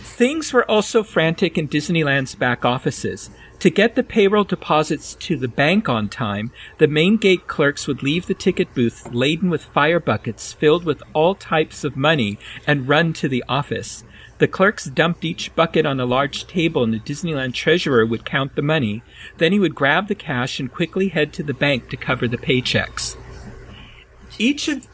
Things 0.03 0.53
were 0.53 0.70
also 0.70 1.03
frantic 1.03 1.59
in 1.59 1.68
Disneyland's 1.68 2.35
back 2.35 2.64
offices. 2.64 3.31
To 3.61 3.68
get 3.68 3.94
the 3.94 4.03
payroll 4.03 4.44
deposits 4.44 5.14
to 5.16 5.37
the 5.37 5.46
bank 5.46 5.87
on 5.87 6.09
time, 6.09 6.51
the 6.79 6.88
main 6.88 7.18
gate 7.18 7.46
clerks 7.46 7.87
would 7.87 8.03
leave 8.03 8.27
the 8.27 8.33
ticket 8.33 8.75
booth 8.75 9.12
laden 9.12 9.51
with 9.51 9.64
fire 9.64 10.01
buckets 10.01 10.55
filled 10.55 10.85
with 10.85 11.03
all 11.12 11.35
types 11.35 11.85
of 11.85 11.94
money 11.94 12.38
and 12.66 12.88
run 12.88 13.12
to 13.12 13.29
the 13.29 13.44
office. 13.51 14.03
The 14.38 14.49
clerks 14.49 14.87
dumped 14.87 15.27
each 15.27 15.55
bucket 15.55 15.85
on 15.85 16.01
a 16.01 16.07
large 16.07 16.46
table 16.46 16.83
and 16.83 16.94
the 16.94 16.99
Disneyland 16.99 17.53
treasurer 17.53 18.07
would 18.07 18.25
count 18.25 18.57
the 18.57 18.62
money. 18.62 19.03
Then 19.37 19.53
he 19.53 19.59
would 19.59 19.75
grab 19.75 20.09
the 20.09 20.14
cash 20.14 20.59
and 20.59 20.73
quickly 20.73 21.09
head 21.09 21.35
to 21.35 21.42
the 21.42 21.53
bank 21.53 21.90
to 21.90 21.99
cover 21.99 22.27
the 22.27 22.38
paychecks. 22.38 23.18
Each 24.38 24.68
of 24.68 24.87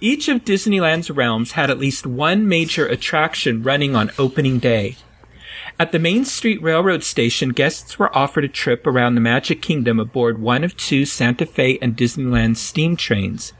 each 0.00 0.28
of 0.28 0.44
Disneyland's 0.44 1.10
realms 1.10 1.52
had 1.52 1.68
at 1.68 1.78
least 1.78 2.06
one 2.06 2.46
major 2.46 2.86
attraction 2.86 3.64
running 3.64 3.96
on 3.96 4.12
opening 4.18 4.60
day. 4.60 4.96
At 5.78 5.92
the 5.92 5.98
Main 5.98 6.24
Street 6.24 6.62
Railroad 6.62 7.02
Station, 7.02 7.48
guests 7.50 7.98
were 7.98 8.16
offered 8.16 8.44
a 8.44 8.48
trip 8.48 8.86
around 8.86 9.14
the 9.14 9.20
Magic 9.20 9.60
Kingdom 9.60 9.98
aboard 9.98 10.40
one 10.40 10.62
of 10.62 10.76
two 10.76 11.04
Santa 11.04 11.46
Fe 11.46 11.78
and 11.80 11.96
Disneyland 11.96 12.56
steam 12.56 12.96
trains. 12.96 13.52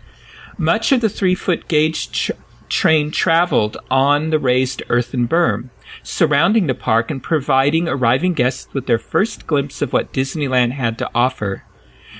Much 0.56 0.92
of 0.92 1.00
the 1.00 1.08
three 1.08 1.34
foot 1.34 1.66
gauge 1.66 2.10
tr- 2.12 2.32
train 2.68 3.10
traveled 3.10 3.76
on 3.90 4.30
the 4.30 4.38
raised 4.38 4.82
earthen 4.88 5.26
berm, 5.26 5.70
surrounding 6.02 6.66
the 6.66 6.74
park 6.74 7.10
and 7.10 7.22
providing 7.22 7.88
arriving 7.88 8.34
guests 8.34 8.72
with 8.72 8.86
their 8.86 8.98
first 8.98 9.46
glimpse 9.46 9.82
of 9.82 9.92
what 9.92 10.12
Disneyland 10.12 10.72
had 10.72 10.98
to 10.98 11.10
offer. 11.14 11.64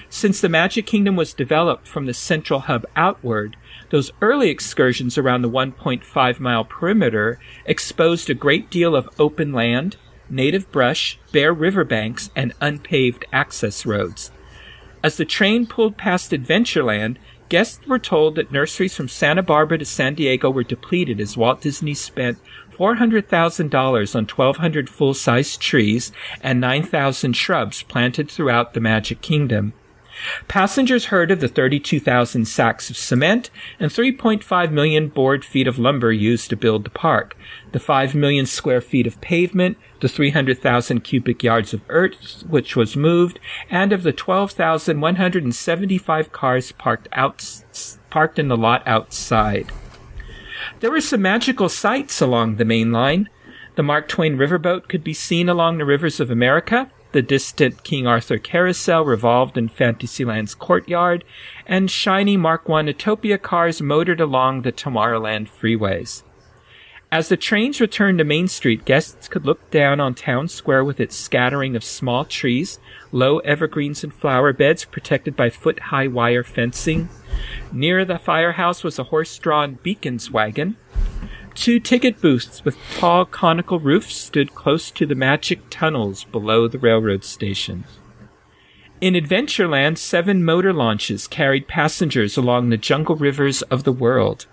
Since 0.09 0.40
the 0.40 0.49
Magic 0.49 0.87
Kingdom 0.87 1.16
was 1.16 1.33
developed 1.33 1.87
from 1.87 2.07
the 2.07 2.14
central 2.14 2.61
hub 2.61 2.85
outward, 2.97 3.57
those 3.94 4.11
early 4.20 4.50
excursions 4.50 5.16
around 5.16 5.42
the 5.42 5.48
1.5 5.48 6.40
mile 6.40 6.64
perimeter 6.64 7.38
exposed 7.64 8.28
a 8.28 8.35
great 8.35 8.68
deal 8.68 8.96
of 8.96 9.09
open 9.20 9.52
land, 9.52 9.96
native 10.28 10.68
brush, 10.72 11.16
bare 11.30 11.52
riverbanks, 11.52 12.28
and 12.35 12.52
unpaved 12.61 13.24
access 13.33 13.87
roads. 13.87 14.33
As 15.04 15.16
the 15.16 15.24
train 15.24 15.64
pulled 15.64 15.96
past 15.96 16.33
Adventureland, 16.33 17.18
guests 17.48 17.87
were 17.87 18.00
told 18.00 18.35
that 18.35 18.50
nurseries 18.50 18.96
from 18.96 19.09
Santa 19.09 19.44
Barbara 19.44 19.78
to 19.78 19.85
San 19.85 20.16
Diego 20.16 20.50
were 20.50 20.64
depleted 20.64 21.20
as 21.20 21.37
Walt 21.37 21.61
Disney 21.61 21.94
spent 21.94 22.38
$400,000 22.72 24.16
on 24.16 24.26
1,200 24.26 24.90
full 24.90 25.14
sized 25.14 25.61
trees 25.61 26.11
and 26.42 26.61
9,000 26.61 27.35
shrubs 27.35 27.85
planted 27.85 28.28
throughout 28.28 28.74
the 28.74 28.80
Magic 28.80 29.20
Kingdom. 29.20 29.72
Passengers 30.48 31.07
heard 31.07 31.31
of 31.31 31.40
the 31.40 31.48
32,000 31.48 32.46
sacks 32.46 32.90
of 32.90 32.96
cement 32.96 33.50
and 33.81 33.90
3.5 33.90 34.70
million 34.70 35.09
board 35.09 35.44
feet 35.44 35.66
of 35.66 35.79
lumber 35.79 36.12
used 36.12 36.50
to 36.50 36.57
build 36.57 36.85
the 36.85 36.90
park, 36.90 37.37
the 37.72 37.81
5 37.81 38.14
million 38.14 38.46
square 38.46 38.81
feet 38.81 39.07
of 39.07 39.20
pavement, 39.20 39.77
the 40.00 40.09
300,000 40.09 41.00
cubic 41.00 41.42
yards 41.42 41.74
of 41.74 41.83
earth 41.88 42.44
which 42.48 42.77
was 42.77 42.96
moved, 42.96 43.40
and 43.70 43.92
of 43.92 44.03
the 44.03 44.12
12,175 44.12 46.33
cars 46.33 46.72
parked 46.72 47.09
out, 47.12 47.62
parked 48.11 48.38
in 48.38 48.48
the 48.48 48.57
lot 48.57 48.83
outside. 48.87 49.72
There 50.81 50.90
were 50.90 51.00
some 51.00 51.22
magical 51.22 51.68
sights 51.68 52.20
along 52.20 52.57
the 52.57 52.64
main 52.64 52.92
line. 52.92 53.29
The 53.77 53.83
Mark 53.83 54.09
Twain 54.09 54.37
riverboat 54.37 54.88
could 54.88 55.03
be 55.03 55.12
seen 55.12 55.48
along 55.48 55.79
the 55.79 55.85
rivers 55.85 56.20
of 56.20 56.31
America. 56.31 56.90
The 57.14 57.22
distant 57.22 57.85
King 57.85 58.09
Arthur 58.09 58.38
carousel 58.38 59.05
revolved 59.05 59.57
in 59.57 59.68
Fantasyland's 59.68 60.57
courtyard, 60.57 61.22
and 61.64 61.88
shiny 61.88 62.37
Mark 62.37 62.62
I 62.66 62.83
Autopia 62.83 63.40
cars 63.40 63.81
motored 63.81 64.20
along 64.20 64.62
the 64.62 64.72
Tomorrowland 64.72 65.48
freeways. 65.48 66.24
As 67.12 67.29
the 67.29 67.37
trains 67.37 67.81
returned 67.81 68.18
to 68.18 68.24
Main 68.24 68.48
Street, 68.48 68.85
guests 68.85 69.29
could 69.29 69.46
look 69.46 69.70
down 69.70 70.00
on 70.00 70.16
Town 70.16 70.48
Square 70.48 70.87
with 70.87 70.98
its 70.98 71.14
scattering 71.14 71.77
of 71.77 71.85
small 71.85 72.24
trees, 72.24 72.81
low 73.12 73.38
evergreens 73.38 74.03
and 74.03 74.12
flower 74.12 74.53
beds 74.53 74.85
protected 74.85 75.37
by 75.37 75.50
foot 75.50 75.79
high 75.79 76.09
wire 76.09 76.42
fencing. 76.42 77.09
Near 77.70 78.05
the 78.05 78.18
firehouse 78.18 78.83
was 78.83 78.98
a 78.98 79.05
horse 79.05 79.38
drawn 79.38 79.79
Bekins 79.85 80.33
wagon. 80.33 80.79
Two 81.54 81.78
ticket 81.78 82.20
booths 82.20 82.64
with 82.64 82.76
tall 82.96 83.24
conical 83.24 83.78
roofs 83.78 84.16
stood 84.16 84.54
close 84.54 84.90
to 84.90 85.06
the 85.06 85.14
magic 85.14 85.60
tunnels 85.70 86.24
below 86.24 86.66
the 86.68 86.78
railroad 86.78 87.24
station. 87.24 87.84
In 89.00 89.14
Adventureland, 89.14 89.98
seven 89.98 90.44
motor 90.44 90.72
launches 90.72 91.26
carried 91.26 91.68
passengers 91.68 92.36
along 92.36 92.70
the 92.70 92.76
jungle 92.76 93.16
rivers 93.16 93.62
of 93.62 93.84
the 93.84 93.92
world. 93.92 94.46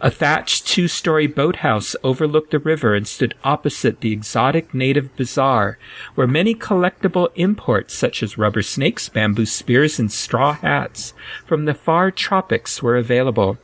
A 0.00 0.10
thatched 0.10 0.66
two 0.66 0.88
story 0.88 1.26
boathouse 1.26 1.94
overlooked 2.02 2.50
the 2.50 2.58
river 2.58 2.94
and 2.94 3.06
stood 3.06 3.34
opposite 3.44 4.00
the 4.00 4.12
exotic 4.12 4.72
native 4.72 5.14
bazaar, 5.16 5.78
where 6.14 6.26
many 6.26 6.54
collectible 6.54 7.28
imports 7.34 7.94
such 7.94 8.22
as 8.22 8.38
rubber 8.38 8.62
snakes, 8.62 9.08
bamboo 9.08 9.46
spears, 9.46 9.98
and 9.98 10.10
straw 10.10 10.54
hats 10.54 11.12
from 11.44 11.66
the 11.66 11.74
far 11.74 12.10
tropics 12.10 12.82
were 12.82 12.96
available. 12.96 13.58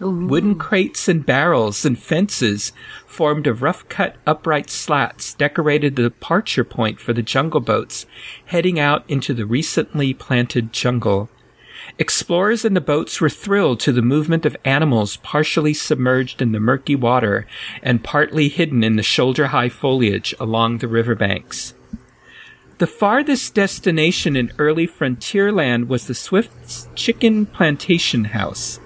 Wooden 0.00 0.56
crates 0.56 1.08
and 1.08 1.24
barrels 1.24 1.86
and 1.86 1.98
fences 1.98 2.72
formed 3.06 3.46
of 3.46 3.62
rough 3.62 3.88
cut 3.88 4.16
upright 4.26 4.68
slats 4.68 5.32
decorated 5.32 5.96
the 5.96 6.02
departure 6.02 6.64
point 6.64 7.00
for 7.00 7.14
the 7.14 7.22
jungle 7.22 7.60
boats 7.60 8.04
heading 8.46 8.78
out 8.78 9.04
into 9.08 9.32
the 9.32 9.46
recently 9.46 10.12
planted 10.12 10.72
jungle. 10.72 11.30
Explorers 11.98 12.64
in 12.64 12.74
the 12.74 12.80
boats 12.80 13.20
were 13.20 13.30
thrilled 13.30 13.80
to 13.80 13.92
the 13.92 14.02
movement 14.02 14.44
of 14.44 14.56
animals 14.66 15.16
partially 15.18 15.72
submerged 15.72 16.42
in 16.42 16.52
the 16.52 16.60
murky 16.60 16.94
water 16.96 17.46
and 17.82 18.04
partly 18.04 18.48
hidden 18.48 18.84
in 18.84 18.96
the 18.96 19.02
shoulder 19.02 19.46
high 19.46 19.70
foliage 19.70 20.34
along 20.38 20.78
the 20.78 20.88
riverbanks. 20.88 21.72
The 22.78 22.86
farthest 22.86 23.54
destination 23.54 24.36
in 24.36 24.52
early 24.58 24.86
Frontierland 24.86 25.86
was 25.86 26.06
the 26.06 26.14
Swift's 26.14 26.88
Chicken 26.94 27.46
Plantation 27.46 28.24
House. 28.24 28.78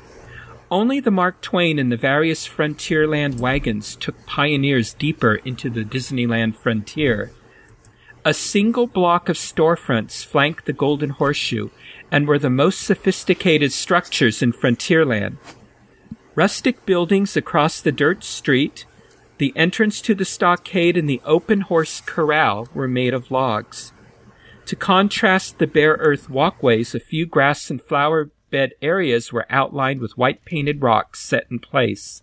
Only 0.71 1.01
the 1.01 1.11
Mark 1.11 1.41
Twain 1.41 1.81
and 1.81 1.91
the 1.91 1.97
various 1.97 2.47
Frontierland 2.47 3.41
wagons 3.41 3.97
took 3.97 4.25
pioneers 4.25 4.95
deeper 4.95 5.35
into 5.45 5.69
the 5.69 5.85
Disneyland 5.85 6.55
frontier. 6.55 7.33
A 8.25 8.33
single 8.33 8.87
block 8.87 9.29
of 9.29 9.37
storefronts 9.37 10.25
flanked 10.25 10.67
the 10.67 10.73
Golden 10.73 11.11
Horseshoe 11.11 11.71
and 12.13 12.29
were 12.29 12.39
the 12.39 12.51
most 12.51 12.83
sophisticated 12.83 13.73
structures 13.73 14.43
in 14.43 14.53
Frontierland. 14.53 15.39
Rustic 16.37 16.87
buildings 16.87 17.37
across 17.37 17.81
the 17.81 17.91
dirt 17.91 18.23
street, 18.23 18.85
the 19.39 19.53
entrance 19.57 20.01
to 20.03 20.15
the 20.15 20.25
stockade, 20.25 20.97
and 20.97 21.09
the 21.09 21.21
open 21.25 21.63
horse 21.63 22.01
corral 22.01 22.69
were 22.75 22.87
made 22.87 23.15
of 23.15 23.31
logs. 23.31 23.93
To 24.67 24.77
contrast 24.77 25.59
the 25.59 25.67
bare 25.67 25.97
earth 25.99 26.31
walkways, 26.31 26.95
a 26.95 27.01
few 27.01 27.27
grass 27.27 27.71
and 27.71 27.83
flower 27.83 28.31
bed 28.51 28.73
areas 28.83 29.33
were 29.33 29.47
outlined 29.51 30.01
with 30.01 30.19
white 30.19 30.45
painted 30.45 30.83
rocks 30.83 31.21
set 31.21 31.47
in 31.51 31.59
place. 31.59 32.23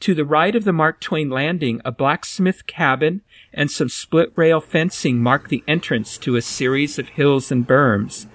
To 0.00 0.14
the 0.14 0.24
right 0.24 0.56
of 0.56 0.64
the 0.64 0.72
Mark 0.72 1.00
Twain 1.00 1.28
landing, 1.28 1.82
a 1.84 1.92
blacksmith 1.92 2.66
cabin 2.66 3.20
and 3.52 3.70
some 3.70 3.90
split 3.90 4.32
rail 4.34 4.60
fencing 4.60 5.22
mark 5.22 5.48
the 5.48 5.62
entrance 5.68 6.16
to 6.18 6.36
a 6.36 6.42
series 6.42 6.98
of 6.98 7.10
hills 7.10 7.52
and 7.52 7.66
berms. 7.66 8.26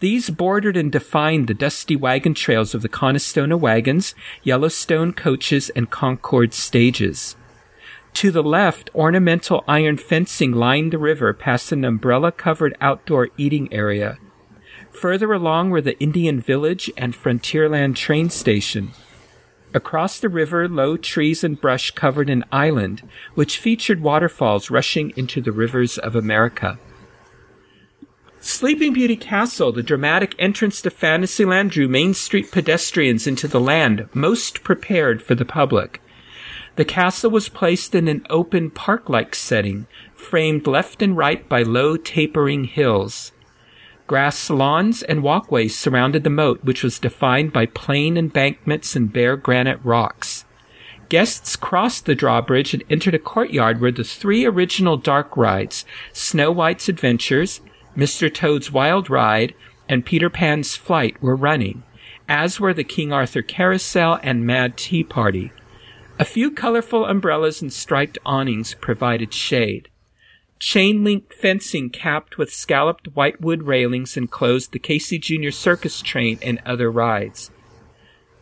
These 0.00 0.30
bordered 0.30 0.76
and 0.76 0.92
defined 0.92 1.48
the 1.48 1.54
dusty 1.54 1.96
wagon 1.96 2.34
trails 2.34 2.74
of 2.74 2.82
the 2.82 2.88
Conestoga 2.88 3.56
wagons, 3.56 4.14
Yellowstone 4.42 5.12
coaches, 5.12 5.70
and 5.70 5.90
Concord 5.90 6.52
stages. 6.52 7.36
To 8.14 8.30
the 8.30 8.42
left, 8.42 8.90
ornamental 8.94 9.64
iron 9.66 9.96
fencing 9.96 10.52
lined 10.52 10.92
the 10.92 10.98
river 10.98 11.32
past 11.32 11.72
an 11.72 11.84
umbrella 11.84 12.32
covered 12.32 12.76
outdoor 12.80 13.30
eating 13.36 13.72
area. 13.72 14.18
Further 15.00 15.32
along 15.32 15.70
were 15.70 15.80
the 15.80 15.96
Indian 16.00 16.40
Village 16.40 16.90
and 16.96 17.14
Frontierland 17.14 17.94
train 17.94 18.30
station. 18.30 18.90
Across 19.72 20.18
the 20.18 20.28
river, 20.28 20.68
low 20.68 20.96
trees 20.96 21.44
and 21.44 21.60
brush 21.60 21.92
covered 21.92 22.28
an 22.28 22.44
island, 22.50 23.08
which 23.36 23.58
featured 23.58 24.02
waterfalls 24.02 24.72
rushing 24.72 25.12
into 25.14 25.40
the 25.40 25.52
rivers 25.52 25.98
of 25.98 26.16
America. 26.16 26.80
Sleeping 28.40 28.92
Beauty 28.92 29.14
Castle, 29.14 29.70
the 29.70 29.84
dramatic 29.84 30.34
entrance 30.36 30.82
to 30.82 30.90
Fantasyland, 30.90 31.70
drew 31.70 31.86
Main 31.86 32.12
Street 32.12 32.50
pedestrians 32.50 33.28
into 33.28 33.46
the 33.46 33.60
land 33.60 34.08
most 34.14 34.64
prepared 34.64 35.22
for 35.22 35.36
the 35.36 35.44
public. 35.44 36.02
The 36.74 36.84
castle 36.84 37.30
was 37.30 37.48
placed 37.48 37.94
in 37.94 38.08
an 38.08 38.26
open 38.28 38.70
park 38.70 39.08
like 39.08 39.36
setting, 39.36 39.86
framed 40.12 40.66
left 40.66 41.02
and 41.02 41.16
right 41.16 41.48
by 41.48 41.62
low 41.62 41.96
tapering 41.96 42.64
hills. 42.64 43.30
Grass 44.08 44.48
lawns 44.48 45.02
and 45.02 45.22
walkways 45.22 45.78
surrounded 45.78 46.24
the 46.24 46.30
moat, 46.30 46.64
which 46.64 46.82
was 46.82 46.98
defined 46.98 47.52
by 47.52 47.66
plain 47.66 48.16
embankments 48.16 48.96
and 48.96 49.12
bare 49.12 49.36
granite 49.36 49.78
rocks. 49.84 50.46
Guests 51.10 51.56
crossed 51.56 52.06
the 52.06 52.14
drawbridge 52.14 52.72
and 52.72 52.82
entered 52.88 53.14
a 53.14 53.18
courtyard 53.18 53.82
where 53.82 53.92
the 53.92 54.04
three 54.04 54.46
original 54.46 54.96
dark 54.96 55.36
rides, 55.36 55.84
Snow 56.14 56.50
White's 56.50 56.88
Adventures, 56.88 57.60
Mr. 57.94 58.32
Toad's 58.32 58.72
Wild 58.72 59.10
Ride, 59.10 59.54
and 59.90 60.06
Peter 60.06 60.30
Pan's 60.30 60.74
Flight 60.74 61.22
were 61.22 61.36
running, 61.36 61.82
as 62.26 62.58
were 62.58 62.72
the 62.72 62.84
King 62.84 63.12
Arthur 63.12 63.42
Carousel 63.42 64.20
and 64.22 64.46
Mad 64.46 64.78
Tea 64.78 65.04
Party. 65.04 65.52
A 66.18 66.24
few 66.24 66.50
colorful 66.50 67.04
umbrellas 67.04 67.60
and 67.60 67.70
striped 67.70 68.16
awnings 68.24 68.72
provided 68.72 69.34
shade. 69.34 69.90
Chain 70.58 71.04
link 71.04 71.32
fencing 71.32 71.90
capped 71.90 72.36
with 72.36 72.52
scalloped 72.52 73.14
white 73.14 73.40
wood 73.40 73.62
railings 73.64 74.16
enclosed 74.16 74.72
the 74.72 74.78
Casey 74.78 75.18
Jr. 75.18 75.50
Circus 75.50 76.02
train 76.02 76.38
and 76.42 76.60
other 76.66 76.90
rides. 76.90 77.50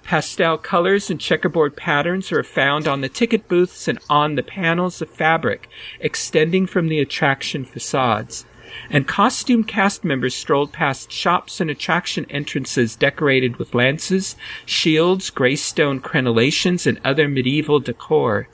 Pastel 0.02 0.56
colors 0.56 1.10
and 1.10 1.20
checkerboard 1.20 1.76
patterns 1.76 2.30
are 2.30 2.42
found 2.42 2.86
on 2.86 3.00
the 3.00 3.08
ticket 3.08 3.48
booths 3.48 3.88
and 3.88 3.98
on 4.08 4.36
the 4.36 4.42
panels 4.42 5.02
of 5.02 5.10
fabric 5.10 5.68
extending 6.00 6.66
from 6.66 6.88
the 6.88 7.00
attraction 7.00 7.64
facades 7.64 8.46
and 8.90 9.06
costume 9.06 9.64
cast 9.64 10.04
members 10.04 10.34
strolled 10.34 10.72
past 10.72 11.10
shops 11.10 11.60
and 11.60 11.70
attraction 11.70 12.26
entrances 12.30 12.96
decorated 12.96 13.56
with 13.56 13.74
lances, 13.74 14.36
shields, 14.64 15.30
greystone 15.30 16.00
crenellations, 16.00 16.86
and 16.86 17.00
other 17.04 17.28
medieval 17.28 17.80
decor. 17.80 18.48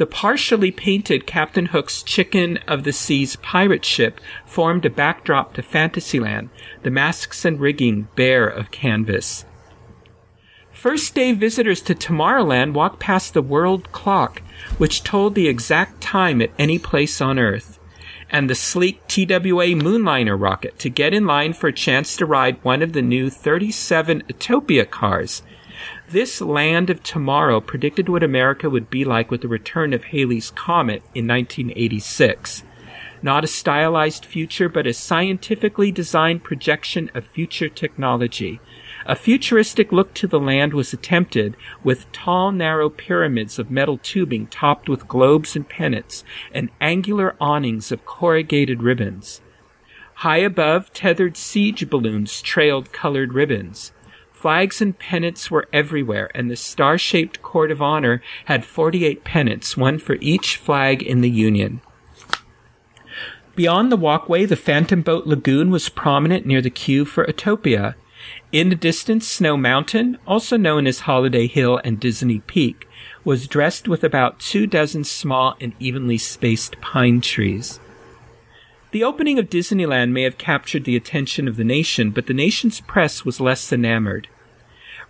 The 0.00 0.06
partially 0.06 0.70
painted 0.70 1.26
Captain 1.26 1.66
Hook's 1.66 2.02
Chicken 2.02 2.56
of 2.66 2.84
the 2.84 2.92
Seas 2.92 3.36
pirate 3.36 3.84
ship 3.84 4.18
formed 4.46 4.86
a 4.86 4.88
backdrop 4.88 5.52
to 5.52 5.62
Fantasyland, 5.62 6.48
the 6.82 6.90
masks 6.90 7.44
and 7.44 7.60
rigging 7.60 8.08
bare 8.16 8.46
of 8.46 8.70
canvas. 8.70 9.44
First 10.72 11.14
day 11.14 11.32
visitors 11.32 11.82
to 11.82 11.94
Tomorrowland 11.94 12.72
walked 12.72 12.98
past 12.98 13.34
the 13.34 13.42
world 13.42 13.92
clock, 13.92 14.40
which 14.78 15.04
told 15.04 15.34
the 15.34 15.48
exact 15.48 16.00
time 16.00 16.40
at 16.40 16.52
any 16.58 16.78
place 16.78 17.20
on 17.20 17.38
Earth. 17.38 17.78
and 18.30 18.48
the 18.48 18.54
sleek 18.54 19.06
TWA 19.06 19.74
Moonliner 19.74 20.40
rocket 20.40 20.78
to 20.78 20.88
get 20.88 21.12
in 21.12 21.26
line 21.26 21.52
for 21.52 21.66
a 21.66 21.74
chance 21.74 22.16
to 22.16 22.24
ride 22.24 22.64
one 22.64 22.80
of 22.80 22.94
the 22.94 23.02
new 23.02 23.28
37 23.28 24.22
Autopia 24.30 24.88
cars. 24.88 25.42
This 26.10 26.40
land 26.40 26.90
of 26.90 27.04
tomorrow 27.04 27.60
predicted 27.60 28.08
what 28.08 28.24
America 28.24 28.68
would 28.68 28.90
be 28.90 29.04
like 29.04 29.30
with 29.30 29.42
the 29.42 29.48
return 29.48 29.92
of 29.92 30.02
Halley's 30.06 30.50
Comet 30.50 31.04
in 31.14 31.28
1986. 31.28 32.64
Not 33.22 33.44
a 33.44 33.46
stylized 33.46 34.24
future, 34.24 34.68
but 34.68 34.88
a 34.88 34.92
scientifically 34.92 35.92
designed 35.92 36.42
projection 36.42 37.12
of 37.14 37.24
future 37.24 37.68
technology. 37.68 38.58
A 39.06 39.14
futuristic 39.14 39.92
look 39.92 40.12
to 40.14 40.26
the 40.26 40.40
land 40.40 40.74
was 40.74 40.92
attempted 40.92 41.56
with 41.84 42.10
tall, 42.10 42.50
narrow 42.50 42.90
pyramids 42.90 43.60
of 43.60 43.70
metal 43.70 43.96
tubing 43.96 44.48
topped 44.48 44.88
with 44.88 45.06
globes 45.06 45.54
and 45.54 45.68
pennants 45.68 46.24
and 46.52 46.70
angular 46.80 47.36
awnings 47.40 47.92
of 47.92 48.04
corrugated 48.04 48.82
ribbons. 48.82 49.42
High 50.14 50.38
above, 50.38 50.92
tethered 50.92 51.36
siege 51.36 51.88
balloons 51.88 52.42
trailed 52.42 52.90
colored 52.92 53.32
ribbons. 53.32 53.92
Flags 54.40 54.80
and 54.80 54.98
pennants 54.98 55.50
were 55.50 55.68
everywhere, 55.70 56.30
and 56.34 56.50
the 56.50 56.56
star 56.56 56.96
shaped 56.96 57.42
Court 57.42 57.70
of 57.70 57.82
Honor 57.82 58.22
had 58.46 58.64
48 58.64 59.22
pennants, 59.22 59.76
one 59.76 59.98
for 59.98 60.16
each 60.18 60.56
flag 60.56 61.02
in 61.02 61.20
the 61.20 61.28
Union. 61.28 61.82
Beyond 63.54 63.92
the 63.92 63.98
walkway, 63.98 64.46
the 64.46 64.56
Phantom 64.56 65.02
Boat 65.02 65.26
Lagoon 65.26 65.70
was 65.70 65.90
prominent 65.90 66.46
near 66.46 66.62
the 66.62 66.70
queue 66.70 67.04
for 67.04 67.26
Autopia. 67.26 67.96
In 68.50 68.70
the 68.70 68.74
distance, 68.74 69.28
Snow 69.28 69.58
Mountain, 69.58 70.16
also 70.26 70.56
known 70.56 70.86
as 70.86 71.00
Holiday 71.00 71.46
Hill 71.46 71.78
and 71.84 72.00
Disney 72.00 72.38
Peak, 72.38 72.88
was 73.22 73.46
dressed 73.46 73.88
with 73.88 74.02
about 74.02 74.40
two 74.40 74.66
dozen 74.66 75.04
small 75.04 75.54
and 75.60 75.74
evenly 75.78 76.16
spaced 76.16 76.80
pine 76.80 77.20
trees. 77.20 77.78
The 78.92 79.04
opening 79.04 79.38
of 79.38 79.48
Disneyland 79.48 80.10
may 80.10 80.22
have 80.22 80.38
captured 80.38 80.84
the 80.84 80.96
attention 80.96 81.46
of 81.46 81.56
the 81.56 81.64
nation, 81.64 82.10
but 82.10 82.26
the 82.26 82.34
nation's 82.34 82.80
press 82.80 83.24
was 83.24 83.40
less 83.40 83.72
enamored. 83.72 84.26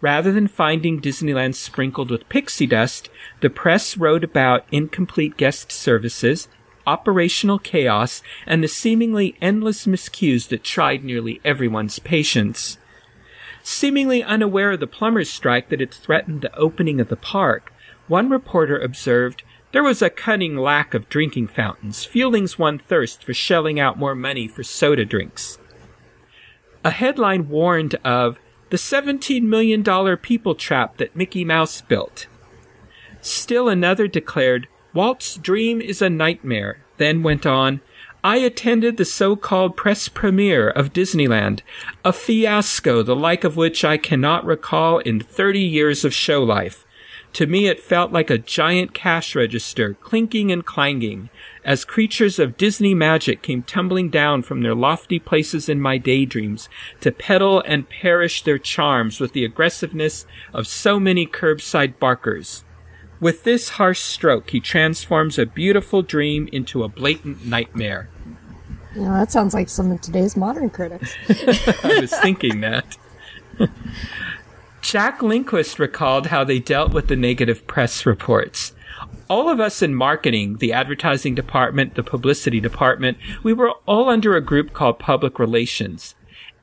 Rather 0.02 0.32
than 0.32 0.48
finding 0.48 1.00
Disneyland 1.00 1.54
sprinkled 1.54 2.10
with 2.10 2.28
pixie 2.28 2.66
dust, 2.66 3.08
the 3.40 3.48
press 3.48 3.96
wrote 3.96 4.22
about 4.22 4.66
incomplete 4.70 5.36
guest 5.38 5.72
services, 5.72 6.48
operational 6.86 7.58
chaos, 7.58 8.22
and 8.46 8.62
the 8.62 8.68
seemingly 8.68 9.36
endless 9.40 9.86
miscues 9.86 10.48
that 10.48 10.64
tried 10.64 11.02
nearly 11.02 11.40
everyone's 11.42 11.98
patience. 11.98 12.76
Seemingly 13.62 14.22
unaware 14.22 14.72
of 14.72 14.80
the 14.80 14.86
plumbers' 14.86 15.30
strike 15.30 15.68
that 15.70 15.80
had 15.80 15.92
threatened 15.92 16.42
the 16.42 16.54
opening 16.56 17.00
of 17.00 17.08
the 17.08 17.16
park, 17.16 17.72
one 18.08 18.28
reporter 18.28 18.78
observed 18.78 19.42
there 19.72 19.82
was 19.82 20.02
a 20.02 20.10
cunning 20.10 20.56
lack 20.56 20.94
of 20.94 21.08
drinking 21.08 21.46
fountains, 21.46 22.06
fuelings 22.06 22.58
one 22.58 22.78
thirst 22.78 23.22
for 23.22 23.34
shelling 23.34 23.78
out 23.78 23.98
more 23.98 24.14
money 24.14 24.48
for 24.48 24.62
soda 24.62 25.04
drinks. 25.04 25.58
A 26.84 26.90
headline 26.90 27.48
warned 27.48 27.94
of 28.04 28.38
the 28.70 28.76
$17 28.76 29.42
million 29.42 30.16
people 30.16 30.54
trap 30.54 30.96
that 30.96 31.14
Mickey 31.14 31.44
Mouse 31.44 31.82
built. 31.82 32.26
Still 33.20 33.68
another 33.68 34.08
declared, 34.08 34.66
Walt's 34.94 35.36
dream 35.36 35.80
is 35.80 36.00
a 36.00 36.10
nightmare, 36.10 36.82
then 36.96 37.22
went 37.22 37.46
on, 37.46 37.80
I 38.22 38.36
attended 38.36 38.96
the 38.96 39.04
so-called 39.04 39.76
press 39.76 40.08
premiere 40.08 40.68
of 40.68 40.92
Disneyland, 40.92 41.60
a 42.04 42.12
fiasco 42.12 43.02
the 43.02 43.16
like 43.16 43.44
of 43.44 43.56
which 43.56 43.84
I 43.84 43.96
cannot 43.96 44.44
recall 44.44 44.98
in 44.98 45.20
30 45.20 45.60
years 45.60 46.04
of 46.04 46.12
show 46.12 46.42
life. 46.42 46.84
To 47.34 47.46
me 47.46 47.68
it 47.68 47.80
felt 47.80 48.12
like 48.12 48.28
a 48.28 48.38
giant 48.38 48.92
cash 48.92 49.36
register, 49.36 49.94
clinking 49.94 50.50
and 50.50 50.64
clanging, 50.66 51.30
as 51.64 51.84
creatures 51.84 52.38
of 52.38 52.56
Disney 52.56 52.94
magic 52.94 53.42
came 53.42 53.62
tumbling 53.62 54.10
down 54.10 54.42
from 54.42 54.62
their 54.62 54.74
lofty 54.74 55.18
places 55.18 55.68
in 55.68 55.80
my 55.80 55.96
daydreams 55.96 56.68
to 57.00 57.12
peddle 57.12 57.60
and 57.60 57.88
perish 57.88 58.42
their 58.42 58.58
charms 58.58 59.20
with 59.20 59.32
the 59.32 59.44
aggressiveness 59.44 60.26
of 60.52 60.66
so 60.66 60.98
many 60.98 61.26
curbside 61.26 61.98
barkers. 61.98 62.64
With 63.20 63.44
this 63.44 63.70
harsh 63.70 64.00
stroke, 64.00 64.50
he 64.50 64.60
transforms 64.60 65.38
a 65.38 65.46
beautiful 65.46 66.02
dream 66.02 66.48
into 66.52 66.82
a 66.82 66.88
blatant 66.88 67.44
nightmare. 67.44 68.08
Yeah, 68.96 69.12
that 69.12 69.30
sounds 69.30 69.54
like 69.54 69.68
some 69.68 69.92
of 69.92 70.00
today's 70.00 70.36
modern 70.36 70.70
critics. 70.70 71.14
I 71.84 72.00
was 72.00 72.18
thinking 72.18 72.60
that. 72.62 72.96
Jack 74.82 75.22
Lindquist 75.22 75.78
recalled 75.78 76.28
how 76.28 76.42
they 76.42 76.58
dealt 76.58 76.92
with 76.92 77.08
the 77.08 77.16
negative 77.16 77.66
press 77.66 78.06
reports. 78.06 78.72
All 79.28 79.48
of 79.48 79.60
us 79.60 79.82
in 79.82 79.94
marketing, 79.94 80.56
the 80.56 80.72
advertising 80.72 81.34
department, 81.34 81.94
the 81.94 82.02
publicity 82.02 82.60
department, 82.60 83.18
we 83.42 83.52
were 83.52 83.72
all 83.86 84.08
under 84.08 84.34
a 84.34 84.40
group 84.40 84.72
called 84.72 84.98
public 84.98 85.38
relations. 85.38 86.14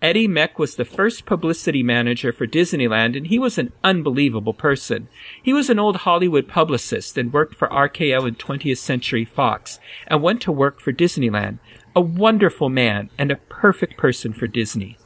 Eddie 0.02 0.28
Meck 0.28 0.60
was 0.60 0.76
the 0.76 0.86
first 0.86 1.26
publicity 1.26 1.82
manager 1.82 2.32
for 2.32 2.46
Disneyland, 2.46 3.16
and 3.16 3.28
he 3.28 3.40
was 3.40 3.58
an 3.58 3.72
unbelievable 3.84 4.54
person. 4.54 5.08
He 5.42 5.54
was 5.54 5.70
an 5.70 5.80
old 5.80 5.98
Hollywood 5.98 6.48
publicist 6.48 7.18
and 7.18 7.34
worked 7.34 7.56
for 7.56 7.68
RKO 7.70 8.28
and 8.28 8.38
20th 8.38 8.78
Century 8.78 9.26
Fox, 9.26 9.80
and 10.08 10.22
went 10.22 10.42
to 10.42 10.52
work 10.52 10.80
for 10.80 10.92
Disneyland. 10.92 11.60
A 11.96 12.02
wonderful 12.02 12.70
man 12.70 13.10
and 13.18 13.32
a 13.32 13.38
perfect 13.38 13.98
person 13.98 14.34
for 14.34 14.46
Disney. 14.46 14.98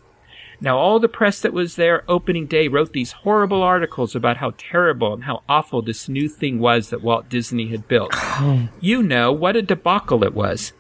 Now, 0.64 0.78
all 0.78 1.00
the 1.00 1.10
press 1.10 1.42
that 1.42 1.54
was 1.54 1.76
there 1.76 2.04
opening 2.08 2.46
day 2.46 2.68
wrote 2.68 2.94
these 2.94 3.12
horrible 3.12 3.64
articles 3.64 4.16
about 4.16 4.38
how 4.38 4.54
terrible 4.60 5.12
and 5.12 5.24
how 5.24 5.42
awful 5.50 5.82
this 5.82 6.08
new 6.08 6.30
thing 6.30 6.60
was 6.60 6.92
that 6.92 7.02
Walt 7.02 7.30
Disney 7.30 7.70
had 7.70 7.88
built. 7.88 8.14
you 8.80 9.02
know 9.02 9.32
what 9.32 9.56
a 9.56 9.64
debacle 9.64 10.24
it 10.24 10.36
was. 10.36 10.74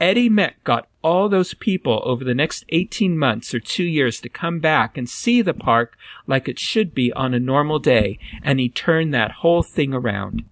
Eddie 0.00 0.28
Meck 0.28 0.62
got 0.64 0.88
all 1.02 1.28
those 1.28 1.54
people 1.54 2.02
over 2.04 2.24
the 2.24 2.34
next 2.34 2.64
18 2.70 3.16
months 3.16 3.54
or 3.54 3.60
two 3.60 3.84
years 3.84 4.20
to 4.20 4.28
come 4.28 4.58
back 4.58 4.98
and 4.98 5.08
see 5.08 5.40
the 5.40 5.54
park 5.54 5.96
like 6.26 6.48
it 6.48 6.58
should 6.58 6.92
be 6.92 7.12
on 7.12 7.32
a 7.32 7.40
normal 7.40 7.78
day, 7.78 8.18
and 8.42 8.58
he 8.58 8.68
turned 8.68 9.14
that 9.14 9.30
whole 9.30 9.62
thing 9.62 9.94
around. 9.94 10.44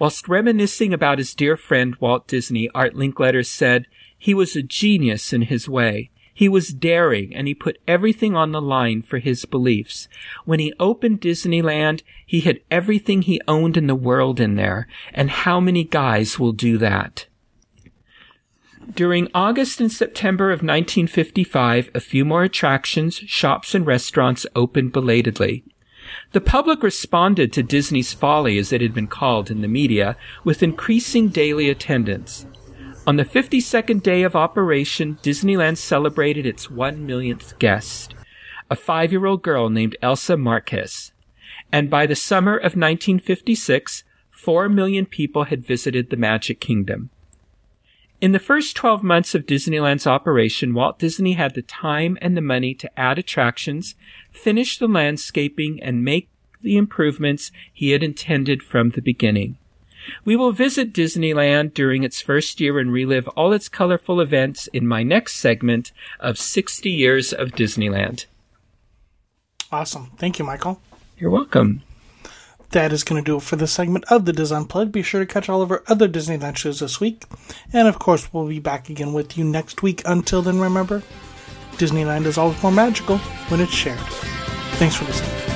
Whilst 0.00 0.28
reminiscing 0.28 0.92
about 0.92 1.18
his 1.18 1.34
dear 1.34 1.56
friend 1.56 1.94
Walt 2.00 2.26
Disney, 2.26 2.68
Art 2.74 2.94
Linkletter 2.94 3.46
said, 3.46 3.86
he 4.18 4.34
was 4.34 4.56
a 4.56 4.62
genius 4.62 5.32
in 5.32 5.42
his 5.42 5.68
way. 5.68 6.10
He 6.32 6.48
was 6.48 6.68
daring 6.68 7.34
and 7.34 7.46
he 7.46 7.54
put 7.54 7.78
everything 7.86 8.36
on 8.36 8.52
the 8.52 8.60
line 8.60 9.02
for 9.02 9.18
his 9.18 9.44
beliefs. 9.44 10.08
When 10.44 10.60
he 10.60 10.72
opened 10.80 11.20
Disneyland, 11.20 12.02
he 12.24 12.40
had 12.40 12.60
everything 12.70 13.22
he 13.22 13.40
owned 13.46 13.76
in 13.76 13.86
the 13.86 13.94
world 13.94 14.40
in 14.40 14.56
there. 14.56 14.86
And 15.12 15.30
how 15.30 15.60
many 15.60 15.84
guys 15.84 16.38
will 16.38 16.52
do 16.52 16.78
that? 16.78 17.26
During 18.94 19.28
August 19.34 19.80
and 19.80 19.92
September 19.92 20.46
of 20.46 20.62
1955, 20.62 21.90
a 21.94 22.00
few 22.00 22.24
more 22.24 22.42
attractions, 22.42 23.14
shops, 23.14 23.74
and 23.74 23.86
restaurants 23.86 24.46
opened 24.56 24.92
belatedly. 24.92 25.62
The 26.32 26.40
public 26.40 26.82
responded 26.82 27.52
to 27.52 27.62
Disney's 27.62 28.12
folly, 28.12 28.58
as 28.58 28.72
it 28.72 28.80
had 28.80 28.94
been 28.94 29.06
called 29.06 29.50
in 29.50 29.60
the 29.60 29.68
media, 29.68 30.16
with 30.42 30.62
increasing 30.62 31.28
daily 31.28 31.68
attendance. 31.68 32.46
On 33.10 33.16
the 33.16 33.24
52nd 33.24 34.04
day 34.04 34.22
of 34.22 34.36
operation, 34.36 35.18
Disneyland 35.20 35.78
celebrated 35.78 36.46
its 36.46 36.70
one 36.70 37.04
millionth 37.06 37.58
guest, 37.58 38.14
a 38.70 38.76
five 38.76 39.10
year 39.10 39.26
old 39.26 39.42
girl 39.42 39.68
named 39.68 39.96
Elsa 40.00 40.36
Marquez. 40.36 41.10
And 41.72 41.90
by 41.90 42.06
the 42.06 42.14
summer 42.14 42.54
of 42.54 42.76
1956, 42.76 44.04
four 44.30 44.68
million 44.68 45.06
people 45.06 45.46
had 45.46 45.66
visited 45.66 46.10
the 46.10 46.16
Magic 46.16 46.60
Kingdom. 46.60 47.10
In 48.20 48.30
the 48.30 48.38
first 48.38 48.76
12 48.76 49.02
months 49.02 49.34
of 49.34 49.44
Disneyland's 49.44 50.06
operation, 50.06 50.72
Walt 50.72 51.00
Disney 51.00 51.32
had 51.32 51.56
the 51.56 51.62
time 51.62 52.16
and 52.22 52.36
the 52.36 52.40
money 52.40 52.74
to 52.74 52.96
add 52.96 53.18
attractions, 53.18 53.96
finish 54.30 54.78
the 54.78 54.86
landscaping, 54.86 55.82
and 55.82 56.04
make 56.04 56.28
the 56.62 56.76
improvements 56.76 57.50
he 57.72 57.90
had 57.90 58.04
intended 58.04 58.62
from 58.62 58.90
the 58.90 59.02
beginning. 59.02 59.56
We 60.24 60.36
will 60.36 60.52
visit 60.52 60.92
Disneyland 60.92 61.74
during 61.74 62.02
its 62.02 62.20
first 62.20 62.60
year 62.60 62.78
and 62.78 62.92
relive 62.92 63.28
all 63.28 63.52
its 63.52 63.68
colorful 63.68 64.20
events 64.20 64.66
in 64.68 64.86
my 64.86 65.02
next 65.02 65.36
segment 65.36 65.92
of 66.18 66.38
60 66.38 66.90
Years 66.90 67.32
of 67.32 67.50
Disneyland. 67.50 68.26
Awesome. 69.72 70.10
Thank 70.16 70.38
you, 70.38 70.44
Michael. 70.44 70.80
You're 71.18 71.30
welcome. 71.30 71.82
That 72.70 72.92
is 72.92 73.02
going 73.02 73.22
to 73.22 73.26
do 73.28 73.36
it 73.36 73.42
for 73.42 73.56
this 73.56 73.72
segment 73.72 74.04
of 74.10 74.24
the 74.24 74.32
Dis 74.32 74.52
Unplugged. 74.52 74.92
Be 74.92 75.02
sure 75.02 75.20
to 75.20 75.26
catch 75.26 75.48
all 75.48 75.60
of 75.60 75.70
our 75.70 75.82
other 75.88 76.08
Disneyland 76.08 76.56
shows 76.56 76.80
this 76.80 77.00
week. 77.00 77.24
And 77.72 77.88
of 77.88 77.98
course, 77.98 78.32
we'll 78.32 78.46
be 78.46 78.60
back 78.60 78.88
again 78.88 79.12
with 79.12 79.36
you 79.36 79.44
next 79.44 79.82
week. 79.82 80.02
Until 80.06 80.40
then, 80.40 80.60
remember, 80.60 81.02
Disneyland 81.72 82.26
is 82.26 82.38
always 82.38 82.62
more 82.62 82.72
magical 82.72 83.18
when 83.48 83.60
it's 83.60 83.72
shared. 83.72 83.98
Thanks 84.78 84.96
for 84.96 85.04
listening. 85.04 85.49